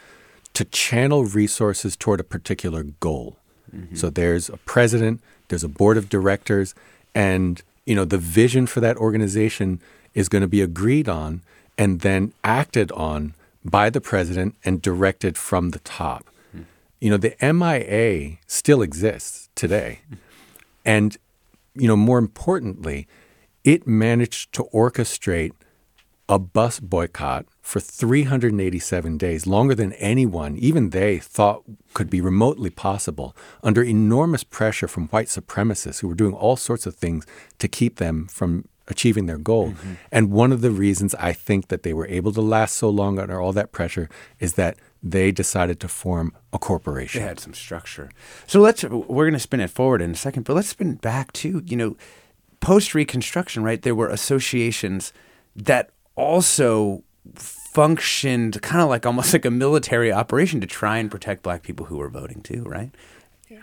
[0.54, 3.38] to channel resources toward a particular goal.
[3.74, 3.96] Mm-hmm.
[3.96, 6.74] So there's a president, there's a board of directors,
[7.14, 9.82] and you know the vision for that organization
[10.14, 11.42] is going to be agreed on
[11.76, 13.34] and then acted on
[13.66, 16.30] by the president and directed from the top.
[16.56, 16.64] Mm-hmm.
[17.02, 20.02] You know the MIA still exists today.
[20.86, 21.18] And
[21.74, 23.08] you know more importantly,
[23.64, 25.54] it managed to orchestrate
[26.30, 31.62] a bus boycott for 387 days, longer than anyone, even they, thought
[31.94, 36.88] could be remotely possible, under enormous pressure from white supremacists who were doing all sorts
[36.88, 37.28] of things
[37.60, 39.70] to keep them from achieving their goal.
[39.70, 39.94] Mm-hmm.
[40.12, 43.20] And one of the reasons I think that they were able to last so long
[43.20, 44.10] under all that pressure
[44.40, 47.22] is that they decided to form a corporation.
[47.22, 48.10] They had some structure.
[48.48, 51.32] So let's we're going to spin it forward in a second, but let's spin back
[51.34, 51.98] to, you know,
[52.62, 55.14] post Reconstruction, right, there were associations
[55.56, 57.04] that also
[57.72, 61.88] functioned kind of like almost like a military operation to try and protect black people
[61.88, 62.92] who were voting too, right?
[63.50, 63.60] Yeah.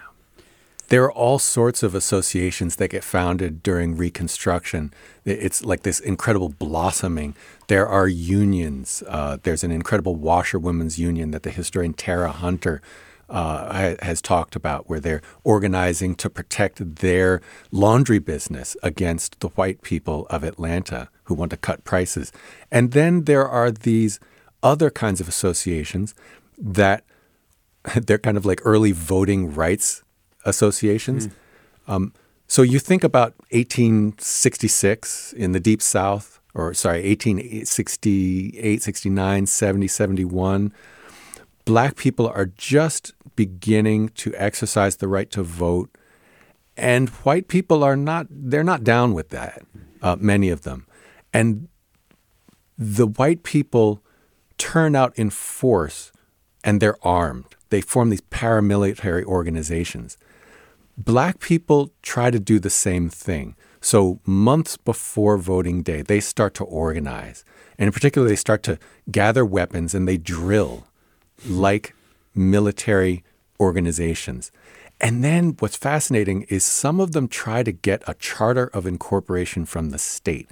[0.88, 4.92] There are all sorts of associations that get founded during Reconstruction.
[5.24, 7.34] It's like this incredible blossoming.
[7.66, 9.02] There are unions.
[9.08, 12.80] Uh, there's an incredible washerwomen's union that the historian Tera Hunter
[13.28, 17.40] uh, has talked about, where they're organizing to protect their
[17.72, 22.32] laundry business against the white people of Atlanta who want to cut prices.
[22.70, 24.18] And then there are these
[24.62, 26.14] other kinds of associations
[26.58, 27.04] that
[27.94, 30.02] they're kind of like early voting rights
[30.44, 31.28] associations.
[31.28, 31.32] Mm.
[31.88, 32.12] Um,
[32.48, 40.72] so you think about 1866 in the Deep South, or sorry, 1868, 69, 70, 71
[41.66, 45.90] black people are just beginning to exercise the right to vote,
[46.78, 49.62] and white people are not, they're not down with that,
[50.00, 50.86] uh, many of them.
[51.36, 51.68] And
[52.78, 54.02] the white people
[54.56, 56.10] turn out in force
[56.64, 57.44] and they're armed.
[57.68, 60.16] They form these paramilitary organizations.
[60.96, 63.54] Black people try to do the same thing.
[63.82, 67.44] So, months before voting day, they start to organize.
[67.78, 68.78] And in particular, they start to
[69.10, 70.86] gather weapons and they drill
[71.46, 71.94] like
[72.34, 73.24] military
[73.60, 74.50] organizations.
[75.02, 79.66] And then what's fascinating is some of them try to get a charter of incorporation
[79.66, 80.48] from the state.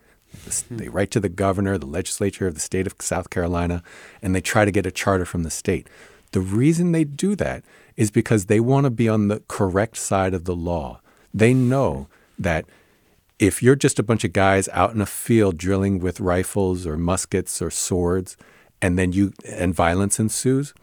[0.70, 3.82] They write to the governor, the legislature of the state of South Carolina,
[4.22, 5.88] and they try to get a charter from the state.
[6.32, 7.64] The reason they do that
[7.96, 11.00] is because they want to be on the correct side of the law.
[11.32, 12.08] They know
[12.38, 12.64] that
[13.38, 16.96] if you're just a bunch of guys out in a field drilling with rifles or
[16.96, 18.36] muskets or swords,
[18.80, 20.74] and then you and violence ensues,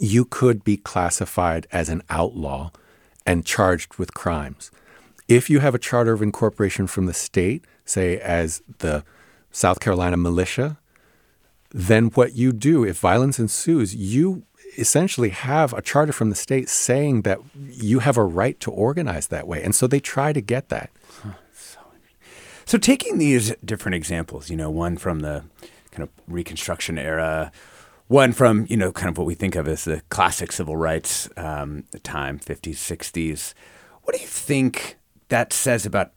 [0.00, 2.70] you could be classified as an outlaw
[3.24, 4.70] and charged with crimes.
[5.28, 9.04] If you have a charter of incorporation from the state, say as the
[9.50, 10.78] South Carolina militia,
[11.70, 14.44] then what you do, if violence ensues, you
[14.78, 17.38] essentially have a charter from the state saying that
[17.70, 19.62] you have a right to organize that way.
[19.62, 20.90] And so they try to get that.
[22.68, 25.44] So, taking these different examples, you know, one from the
[25.92, 27.52] kind of Reconstruction era,
[28.08, 31.28] one from, you know, kind of what we think of as the classic civil rights
[31.36, 33.54] um, time, 50s, 60s,
[34.02, 34.96] what do you think
[35.28, 36.12] that says about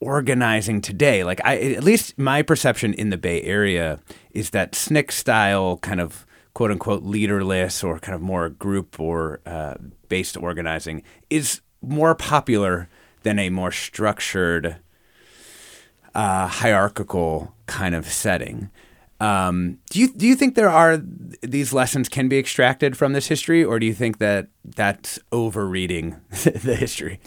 [0.00, 1.24] organizing today?
[1.24, 4.00] Like, I, at least my perception in the Bay Area
[4.32, 9.40] is that SNCC style kind of quote unquote leaderless or kind of more group or
[9.46, 9.74] uh,
[10.08, 12.88] based organizing is more popular
[13.22, 14.76] than a more structured
[16.14, 18.70] uh, hierarchical kind of setting.
[19.20, 20.98] Um, do you do you think there are
[21.42, 26.16] these lessons can be extracted from this history, or do you think that that's overreading
[26.30, 27.20] the history?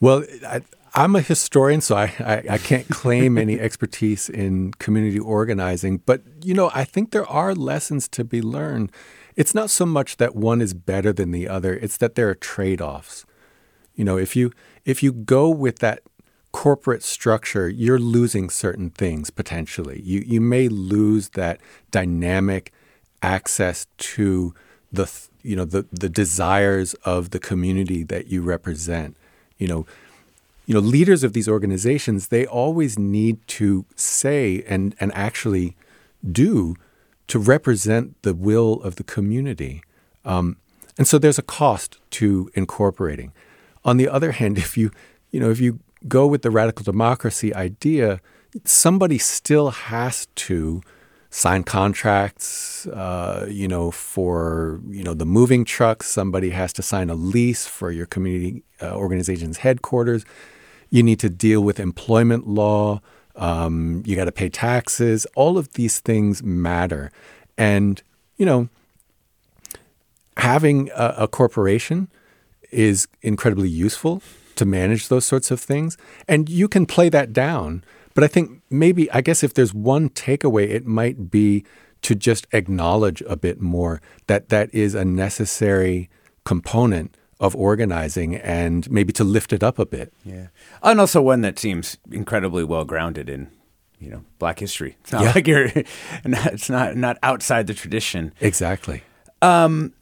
[0.00, 0.62] Well, I,
[0.94, 5.98] am a historian, so I, I, I can't claim any expertise in community organizing.
[5.98, 8.92] But you know, I think there are lessons to be learned.
[9.36, 12.34] It's not so much that one is better than the other; it's that there are
[12.34, 13.24] trade-offs.
[13.94, 14.52] You know, if you
[14.84, 16.02] if you go with that
[16.52, 20.00] corporate structure, you're losing certain things potentially.
[20.02, 22.72] You you may lose that dynamic
[23.22, 24.54] access to
[24.92, 25.10] the
[25.42, 29.16] you know the the desires of the community that you represent.
[29.58, 29.86] You know,
[30.66, 35.76] you know leaders of these organizations they always need to say and and actually
[36.30, 36.76] do
[37.28, 39.82] to represent the will of the community.
[40.24, 40.56] Um,
[40.98, 43.32] and so there's a cost to incorporating.
[43.84, 44.90] On the other hand, if you
[45.30, 48.20] you know if you go with the radical democracy idea,
[48.64, 50.82] somebody still has to
[51.32, 56.06] sign contracts, uh, you know, for you know the moving trucks.
[56.06, 60.24] Somebody has to sign a lease for your community uh, organization's headquarters.
[60.90, 63.00] You need to deal with employment law.
[63.34, 65.26] Um, you got to pay taxes.
[65.34, 67.10] All of these things matter,
[67.56, 68.00] and
[68.36, 68.68] you know,
[70.36, 72.08] having a, a corporation
[72.70, 74.22] is incredibly useful
[74.56, 75.96] to manage those sorts of things.
[76.28, 77.84] And you can play that down.
[78.14, 81.64] But I think maybe, I guess if there's one takeaway, it might be
[82.02, 86.10] to just acknowledge a bit more that that is a necessary
[86.44, 90.12] component of organizing and maybe to lift it up a bit.
[90.24, 90.48] Yeah.
[90.82, 93.48] And also one that seems incredibly well grounded in
[93.98, 94.96] you know black history.
[95.02, 95.32] It's not Yeah.
[95.34, 95.70] like you're
[96.24, 98.32] it's not not outside the tradition.
[98.40, 99.02] Exactly.
[99.40, 99.92] Um,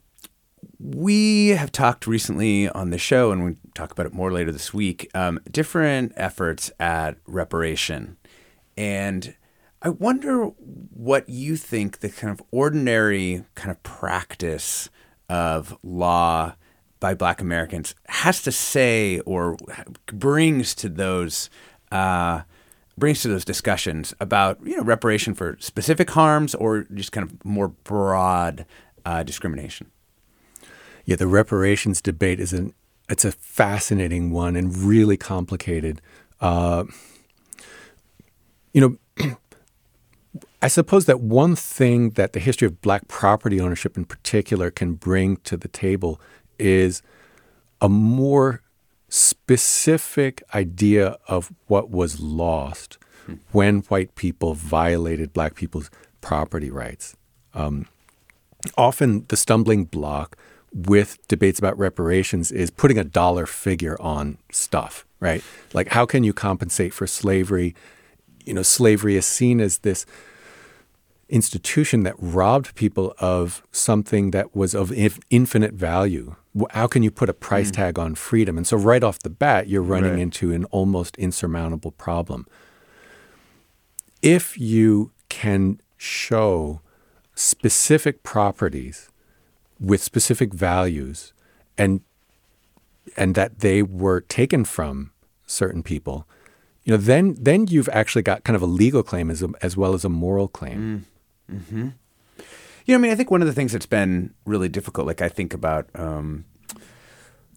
[0.79, 4.75] we have talked recently on the show, and we talk about it more later this
[4.75, 5.11] week.
[5.15, 8.17] Um, different efforts at reparation,
[8.77, 9.35] and
[9.83, 14.91] I wonder what you think the kind of ordinary kind of practice
[15.29, 16.55] of law
[16.99, 19.57] by Black Americans has to say or
[20.07, 21.51] brings to those.
[21.91, 22.43] Uh,
[22.99, 27.45] brings to those discussions about you know reparation for specific harms or just kind of
[27.45, 28.67] more broad
[29.05, 29.91] uh, discrimination.
[31.07, 32.75] Yeah, the reparations debate is an
[33.11, 36.01] it's a fascinating one and really complicated.
[36.41, 36.85] Uh,
[38.73, 39.37] you know,
[40.63, 44.95] I suppose that one thing that the history of black property ownership in particular can
[44.95, 46.21] bring to the table
[46.59, 47.03] is
[47.81, 48.63] a more
[49.09, 52.97] specific idea of what was lost
[53.51, 55.91] when white people violated black people's
[56.21, 57.17] property rights.
[57.55, 57.87] Um,
[58.77, 60.37] often the stumbling block
[60.73, 65.43] with debates about reparations is putting a dollar figure on stuff, right?
[65.73, 67.75] Like, how can you compensate for slavery?
[68.45, 70.07] You know, slavery is seen as this
[71.29, 74.93] institution that robbed people of something that was of
[75.31, 76.35] infinite value.
[76.71, 77.75] How can you put a price mm.
[77.75, 78.57] tag on freedom?
[78.57, 80.21] And so, right off the bat, you're running right.
[80.21, 82.47] into an almost insurmountable problem.
[84.23, 86.81] If you can show
[87.35, 89.11] specific properties
[89.81, 91.33] with specific values
[91.79, 92.03] and
[93.17, 95.11] and that they were taken from
[95.47, 96.27] certain people,
[96.85, 99.77] you know, then then you've actually got kind of a legal claim as a, as
[99.77, 101.07] well as a moral claim.
[101.51, 101.57] Mm.
[101.57, 101.89] Mm-hmm.
[102.87, 105.23] You know, I mean, I think one of the things that's been really difficult, like
[105.23, 106.45] I think about um,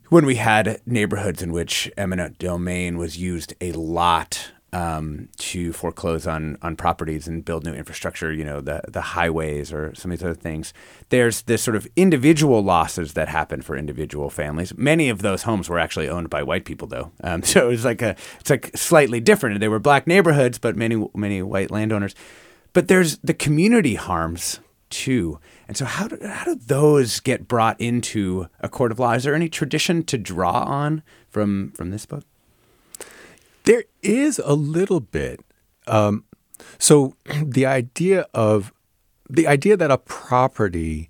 [0.09, 6.25] when we had neighborhoods in which eminent domain was used a lot um, to foreclose
[6.25, 10.17] on on properties and build new infrastructure, you know, the the highways or some of
[10.17, 10.73] these other things.
[11.09, 14.75] There's this sort of individual losses that happen for individual families.
[14.75, 17.11] Many of those homes were actually owned by white people, though.
[17.23, 19.59] Um, so it was like a it's like slightly different.
[19.59, 22.15] They were black neighborhoods, but many many white landowners.
[22.73, 24.59] But there's the community harms
[24.89, 25.39] too.
[25.67, 29.13] And so how do, how do those get brought into a court of law?
[29.13, 32.23] Is there any tradition to draw on from from this book?
[33.63, 35.41] There is a little bit.
[35.87, 36.25] Um,
[36.79, 38.73] so the idea of
[39.29, 41.09] the idea that a property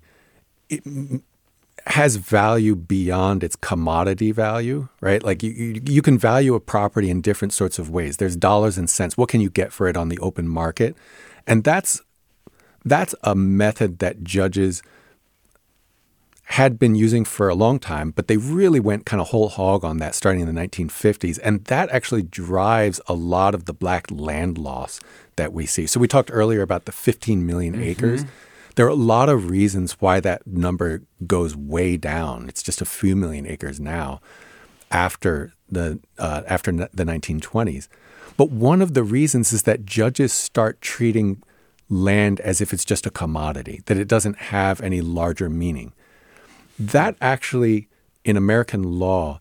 [1.86, 5.22] has value beyond its commodity value, right?
[5.22, 8.16] Like you, you, you can value a property in different sorts of ways.
[8.16, 9.18] There's dollars and cents.
[9.18, 10.96] What can you get for it on the open market?
[11.46, 12.00] And that's
[12.84, 14.82] that's a method that judges
[16.44, 19.84] had been using for a long time, but they really went kind of whole hog
[19.84, 21.38] on that starting in the 1950s.
[21.42, 25.00] And that actually drives a lot of the black land loss
[25.36, 25.86] that we see.
[25.86, 27.82] So we talked earlier about the 15 million mm-hmm.
[27.82, 28.24] acres.
[28.76, 32.48] There are a lot of reasons why that number goes way down.
[32.48, 34.20] It's just a few million acres now
[34.90, 37.88] after the uh, after the 1920s.
[38.36, 41.42] But one of the reasons is that judges start treating
[41.88, 45.92] land as if it's just a commodity, that it doesn't have any larger meaning.
[46.78, 47.88] That actually,
[48.24, 49.40] in American law,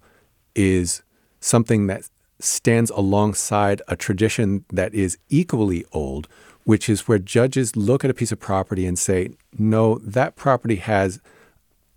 [0.55, 1.01] is
[1.39, 2.09] something that
[2.39, 6.27] stands alongside a tradition that is equally old,
[6.63, 10.75] which is where judges look at a piece of property and say, no, that property
[10.75, 11.19] has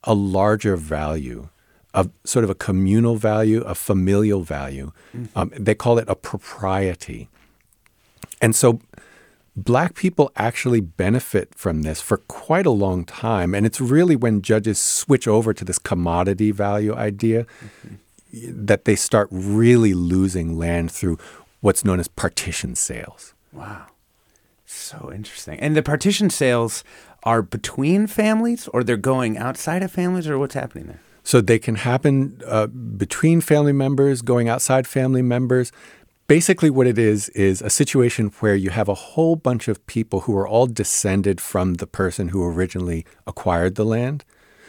[0.05, 1.49] a larger value,
[1.95, 4.93] a sort of a communal value, a familial value.
[5.15, 5.39] Mm-hmm.
[5.39, 7.29] Um, they call it a propriety.
[8.41, 8.81] And so
[9.57, 13.55] black people actually benefit from this for quite a long time.
[13.55, 18.67] And it's really when judges switch over to this commodity value idea mm-hmm.
[18.67, 21.19] that they start really losing land through
[21.61, 23.35] what's known as partition sales.
[23.53, 23.87] Wow.
[24.67, 25.59] So interesting.
[25.61, 26.85] And the partition sales
[27.23, 31.01] are between families or they're going outside of families or what's happening there?
[31.25, 35.73] So they can happen uh, between family members, going outside family members.
[36.27, 40.21] Basically, what it is is a situation where you have a whole bunch of people
[40.21, 44.25] who are all descended from the person who originally acquired the land.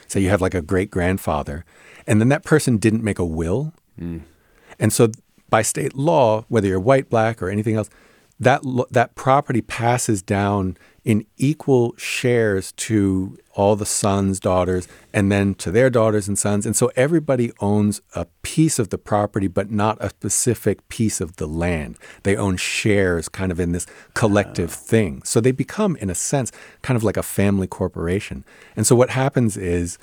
[0.07, 1.65] So you have like a great grandfather,
[2.05, 3.73] and then that person didn't make a will.
[3.99, 4.21] Mm.
[4.79, 5.09] And so,
[5.49, 7.89] by state law, whether you're white, black, or anything else,
[8.39, 10.77] that that property passes down
[11.07, 16.65] in equal shares to all the sons, daughters, and then to their daughters and sons.
[16.65, 21.37] And so everybody owns a piece of the property, but not a specific piece of
[21.37, 21.97] the land.
[22.23, 24.85] They own shares kind of in this collective ah.
[24.89, 25.23] thing.
[25.23, 26.51] So they become, in a sense,
[26.81, 28.43] kind of like a family corporation.
[28.75, 29.97] And so what happens is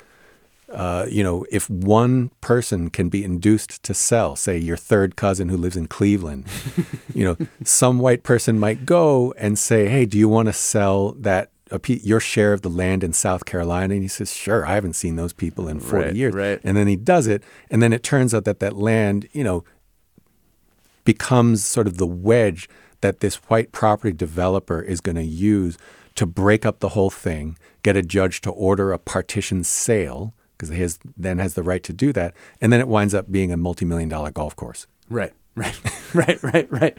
[0.69, 5.49] uh, you know, if one person can be induced to sell, say your third cousin
[5.49, 6.45] who lives in Cleveland,
[7.13, 11.11] you know, some white person might go and say, "Hey, do you want to sell
[11.13, 11.51] that
[11.87, 14.65] your share of the land in South Carolina?" And he says, "Sure.
[14.65, 16.59] I haven't seen those people in 40 right, years." Right.
[16.63, 19.63] And then he does it, and then it turns out that that land, you know,
[21.03, 22.67] becomes sort of the wedge
[23.01, 25.77] that this white property developer is going to use
[26.15, 30.69] to break up the whole thing, get a judge to order a partition sale because
[30.69, 32.33] he has, then has the right to do that.
[32.61, 34.87] And then it winds up being a multi million dollar golf course.
[35.09, 35.79] Right, right,
[36.13, 36.97] right, right, right.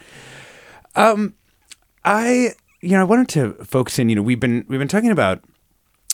[0.95, 1.35] Um,
[2.05, 5.11] I, you know, I wanted to focus in, you know, we've been, we've been talking
[5.11, 5.43] about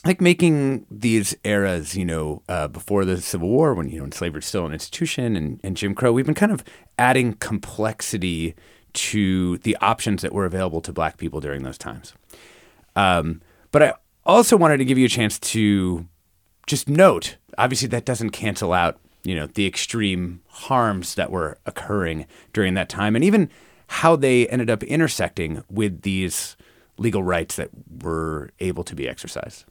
[0.04, 4.12] like making these eras, you know, uh, before the Civil War, when you know, when
[4.12, 6.64] slavery was still an institution, and, and Jim Crow, we've been kind of
[6.98, 8.54] adding complexity
[8.94, 12.14] to the options that were available to Black people during those times.
[12.96, 13.40] Um,
[13.70, 13.94] but I
[14.26, 16.06] also wanted to give you a chance to
[16.72, 22.24] just note, obviously, that doesn't cancel out, you know, the extreme harms that were occurring
[22.54, 23.50] during that time, and even
[23.88, 26.56] how they ended up intersecting with these
[26.96, 27.68] legal rights that
[28.02, 29.66] were able to be exercised.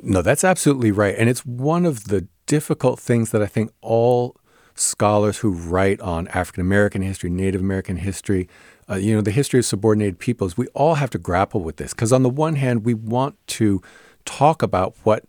[0.00, 4.36] No, that's absolutely right, and it's one of the difficult things that I think all
[4.76, 8.48] scholars who write on African American history, Native American history,
[8.88, 11.92] uh, you know, the history of subordinated peoples, we all have to grapple with this.
[11.92, 13.82] Because on the one hand, we want to
[14.24, 15.24] talk about what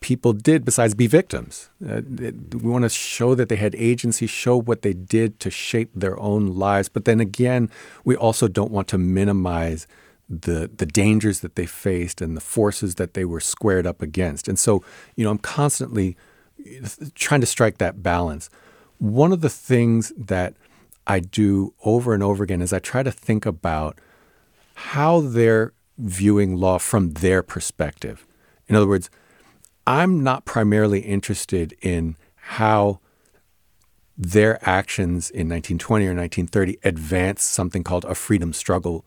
[0.00, 1.70] people did besides be victims.
[1.86, 5.90] Uh, we want to show that they had agency, show what they did to shape
[5.94, 6.88] their own lives.
[6.88, 7.70] But then again,
[8.04, 9.86] we also don't want to minimize
[10.28, 14.46] the the dangers that they faced and the forces that they were squared up against.
[14.46, 14.84] And so,
[15.16, 16.16] you know, I'm constantly
[17.14, 18.50] trying to strike that balance.
[18.98, 20.54] One of the things that
[21.06, 23.98] I do over and over again is I try to think about
[24.74, 28.26] how they're viewing law from their perspective.
[28.68, 29.08] In other words,
[29.88, 33.00] I'm not primarily interested in how
[34.18, 39.06] their actions in 1920 or 1930 advance something called a freedom struggle.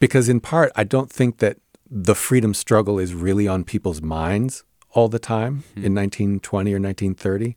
[0.00, 1.58] Because, in part, I don't think that
[1.88, 5.84] the freedom struggle is really on people's minds all the time mm-hmm.
[5.84, 7.56] in 1920 or 1930.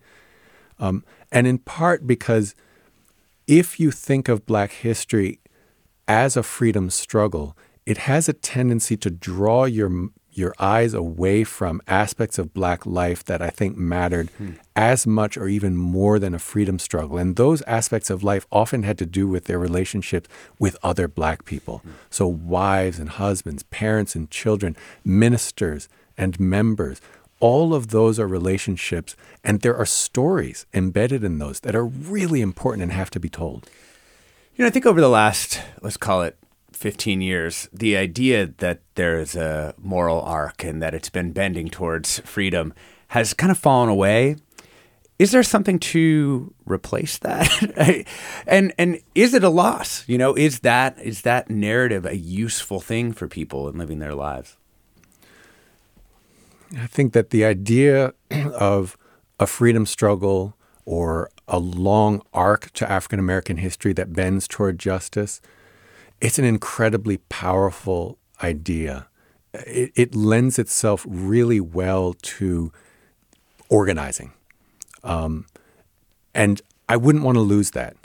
[0.77, 2.53] Um, and in part because
[3.47, 5.39] if you think of Black history
[6.07, 7.57] as a freedom struggle,
[7.87, 13.23] it has a tendency to draw your your eyes away from aspects of black life
[13.25, 14.53] that I think mattered hmm.
[14.75, 17.17] as much or even more than a freedom struggle.
[17.17, 21.45] And those aspects of life often had to do with their relationships with other black
[21.45, 21.79] people.
[21.79, 21.91] Hmm.
[22.09, 24.75] So, wives and husbands, parents and children,
[25.05, 27.01] ministers and members.
[27.39, 29.15] All of those are relationships,
[29.45, 33.29] and there are stories embedded in those that are really important and have to be
[33.29, 33.69] told.
[34.55, 36.37] You know, I think over the last, let's call it
[36.79, 41.67] 15 years, the idea that there is a moral arc and that it's been bending
[41.67, 42.73] towards freedom
[43.09, 44.37] has kind of fallen away.
[45.19, 48.07] Is there something to replace that?
[48.47, 50.07] and and is it a loss?
[50.07, 54.15] You know, is that is that narrative a useful thing for people in living their
[54.15, 54.55] lives?
[56.77, 58.95] I think that the idea of
[59.37, 60.55] a freedom struggle
[60.85, 65.41] or a long arc to African American history that bends toward justice
[66.21, 69.07] it's an incredibly powerful idea.
[69.53, 72.71] It, it lends itself really well to
[73.69, 74.33] organizing.
[75.03, 75.45] Um,
[76.33, 77.95] and I wouldn't want to lose that.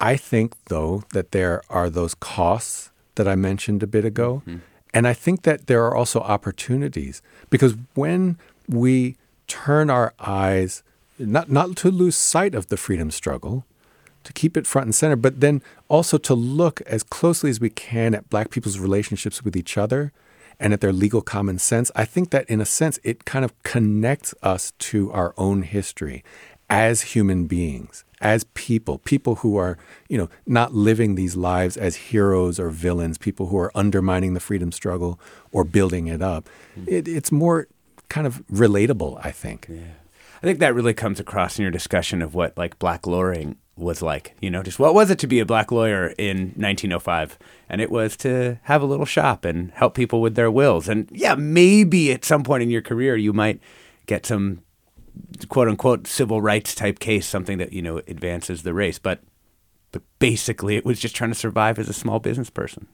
[0.00, 4.42] I think, though, that there are those costs that I mentioned a bit ago.
[4.46, 4.58] Mm-hmm.
[4.92, 9.16] And I think that there are also opportunities because when we
[9.46, 10.82] turn our eyes,
[11.18, 13.66] not, not to lose sight of the freedom struggle,
[14.24, 17.70] to keep it front and center, but then also to look as closely as we
[17.70, 20.12] can at Black people's relationships with each other
[20.58, 21.90] and at their legal common sense.
[21.94, 26.24] I think that in a sense, it kind of connects us to our own history
[26.70, 29.76] as human beings, as people, people who are,
[30.08, 34.40] you know, not living these lives as heroes or villains, people who are undermining the
[34.40, 35.20] freedom struggle
[35.52, 36.48] or building it up.
[36.78, 36.88] Mm-hmm.
[36.88, 37.68] It, it's more
[38.08, 39.66] kind of relatable, I think.
[39.68, 39.82] Yeah.
[40.42, 44.02] I think that really comes across in your discussion of what like black lawyering was
[44.02, 44.34] like.
[44.40, 47.38] You know, just what was it to be a black lawyer in 1905?
[47.68, 50.88] And it was to have a little shop and help people with their wills.
[50.88, 53.60] And yeah, maybe at some point in your career you might
[54.06, 54.62] get some
[55.48, 58.98] quote unquote civil rights type case, something that you know advances the race.
[58.98, 59.20] But
[59.92, 62.88] but basically, it was just trying to survive as a small business person.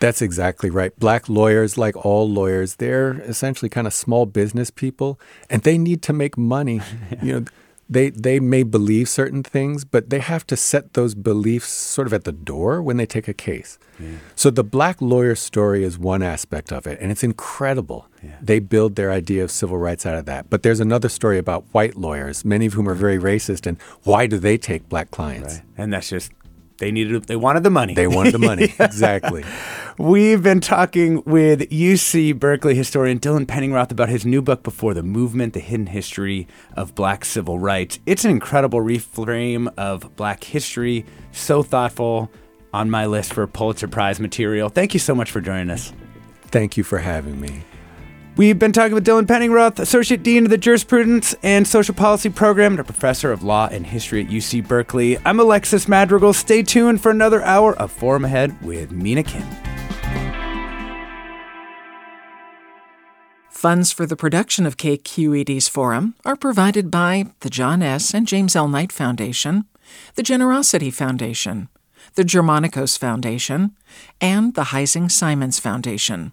[0.00, 0.96] That's exactly right.
[0.98, 6.02] Black lawyers, like all lawyers, they're essentially kind of small business people, and they need
[6.02, 6.80] to make money.
[7.10, 7.24] yeah.
[7.24, 7.44] You know
[7.88, 12.12] they they may believe certain things, but they have to set those beliefs sort of
[12.12, 13.78] at the door when they take a case.
[14.00, 14.16] Yeah.
[14.34, 18.08] So the black lawyer story is one aspect of it, and it's incredible.
[18.22, 18.36] Yeah.
[18.40, 20.50] They build their idea of civil rights out of that.
[20.50, 24.26] But there's another story about white lawyers, many of whom are very racist, and why
[24.26, 25.54] do they take black clients?
[25.54, 25.64] Right.
[25.76, 26.32] And that's just
[26.78, 27.94] they needed they wanted the money.
[27.94, 28.64] They wanted the money.
[28.78, 29.44] exactly.
[29.98, 35.02] We've been talking with UC Berkeley historian Dylan Penningroth about his new book Before the
[35.02, 38.00] Movement: The Hidden History of Black Civil Rights.
[38.06, 42.30] It's an incredible reframe of black history, so thoughtful
[42.72, 44.68] on my list for Pulitzer Prize material.
[44.68, 45.92] Thank you so much for joining us.
[46.46, 47.62] Thank you for having me.
[48.36, 52.72] We've been talking with Dylan Penningroth, Associate Dean of the Jurisprudence and Social Policy Program
[52.72, 55.18] and a Professor of Law and History at UC Berkeley.
[55.24, 56.32] I'm Alexis Madrigal.
[56.32, 59.46] Stay tuned for another hour of Forum Ahead with Mina Kim.
[63.48, 68.12] Funds for the production of KQED's Forum are provided by the John S.
[68.12, 68.66] and James L.
[68.66, 69.66] Knight Foundation,
[70.16, 71.68] the Generosity Foundation,
[72.16, 73.76] the Germanacos Foundation,
[74.20, 76.32] and the Heising Simons Foundation.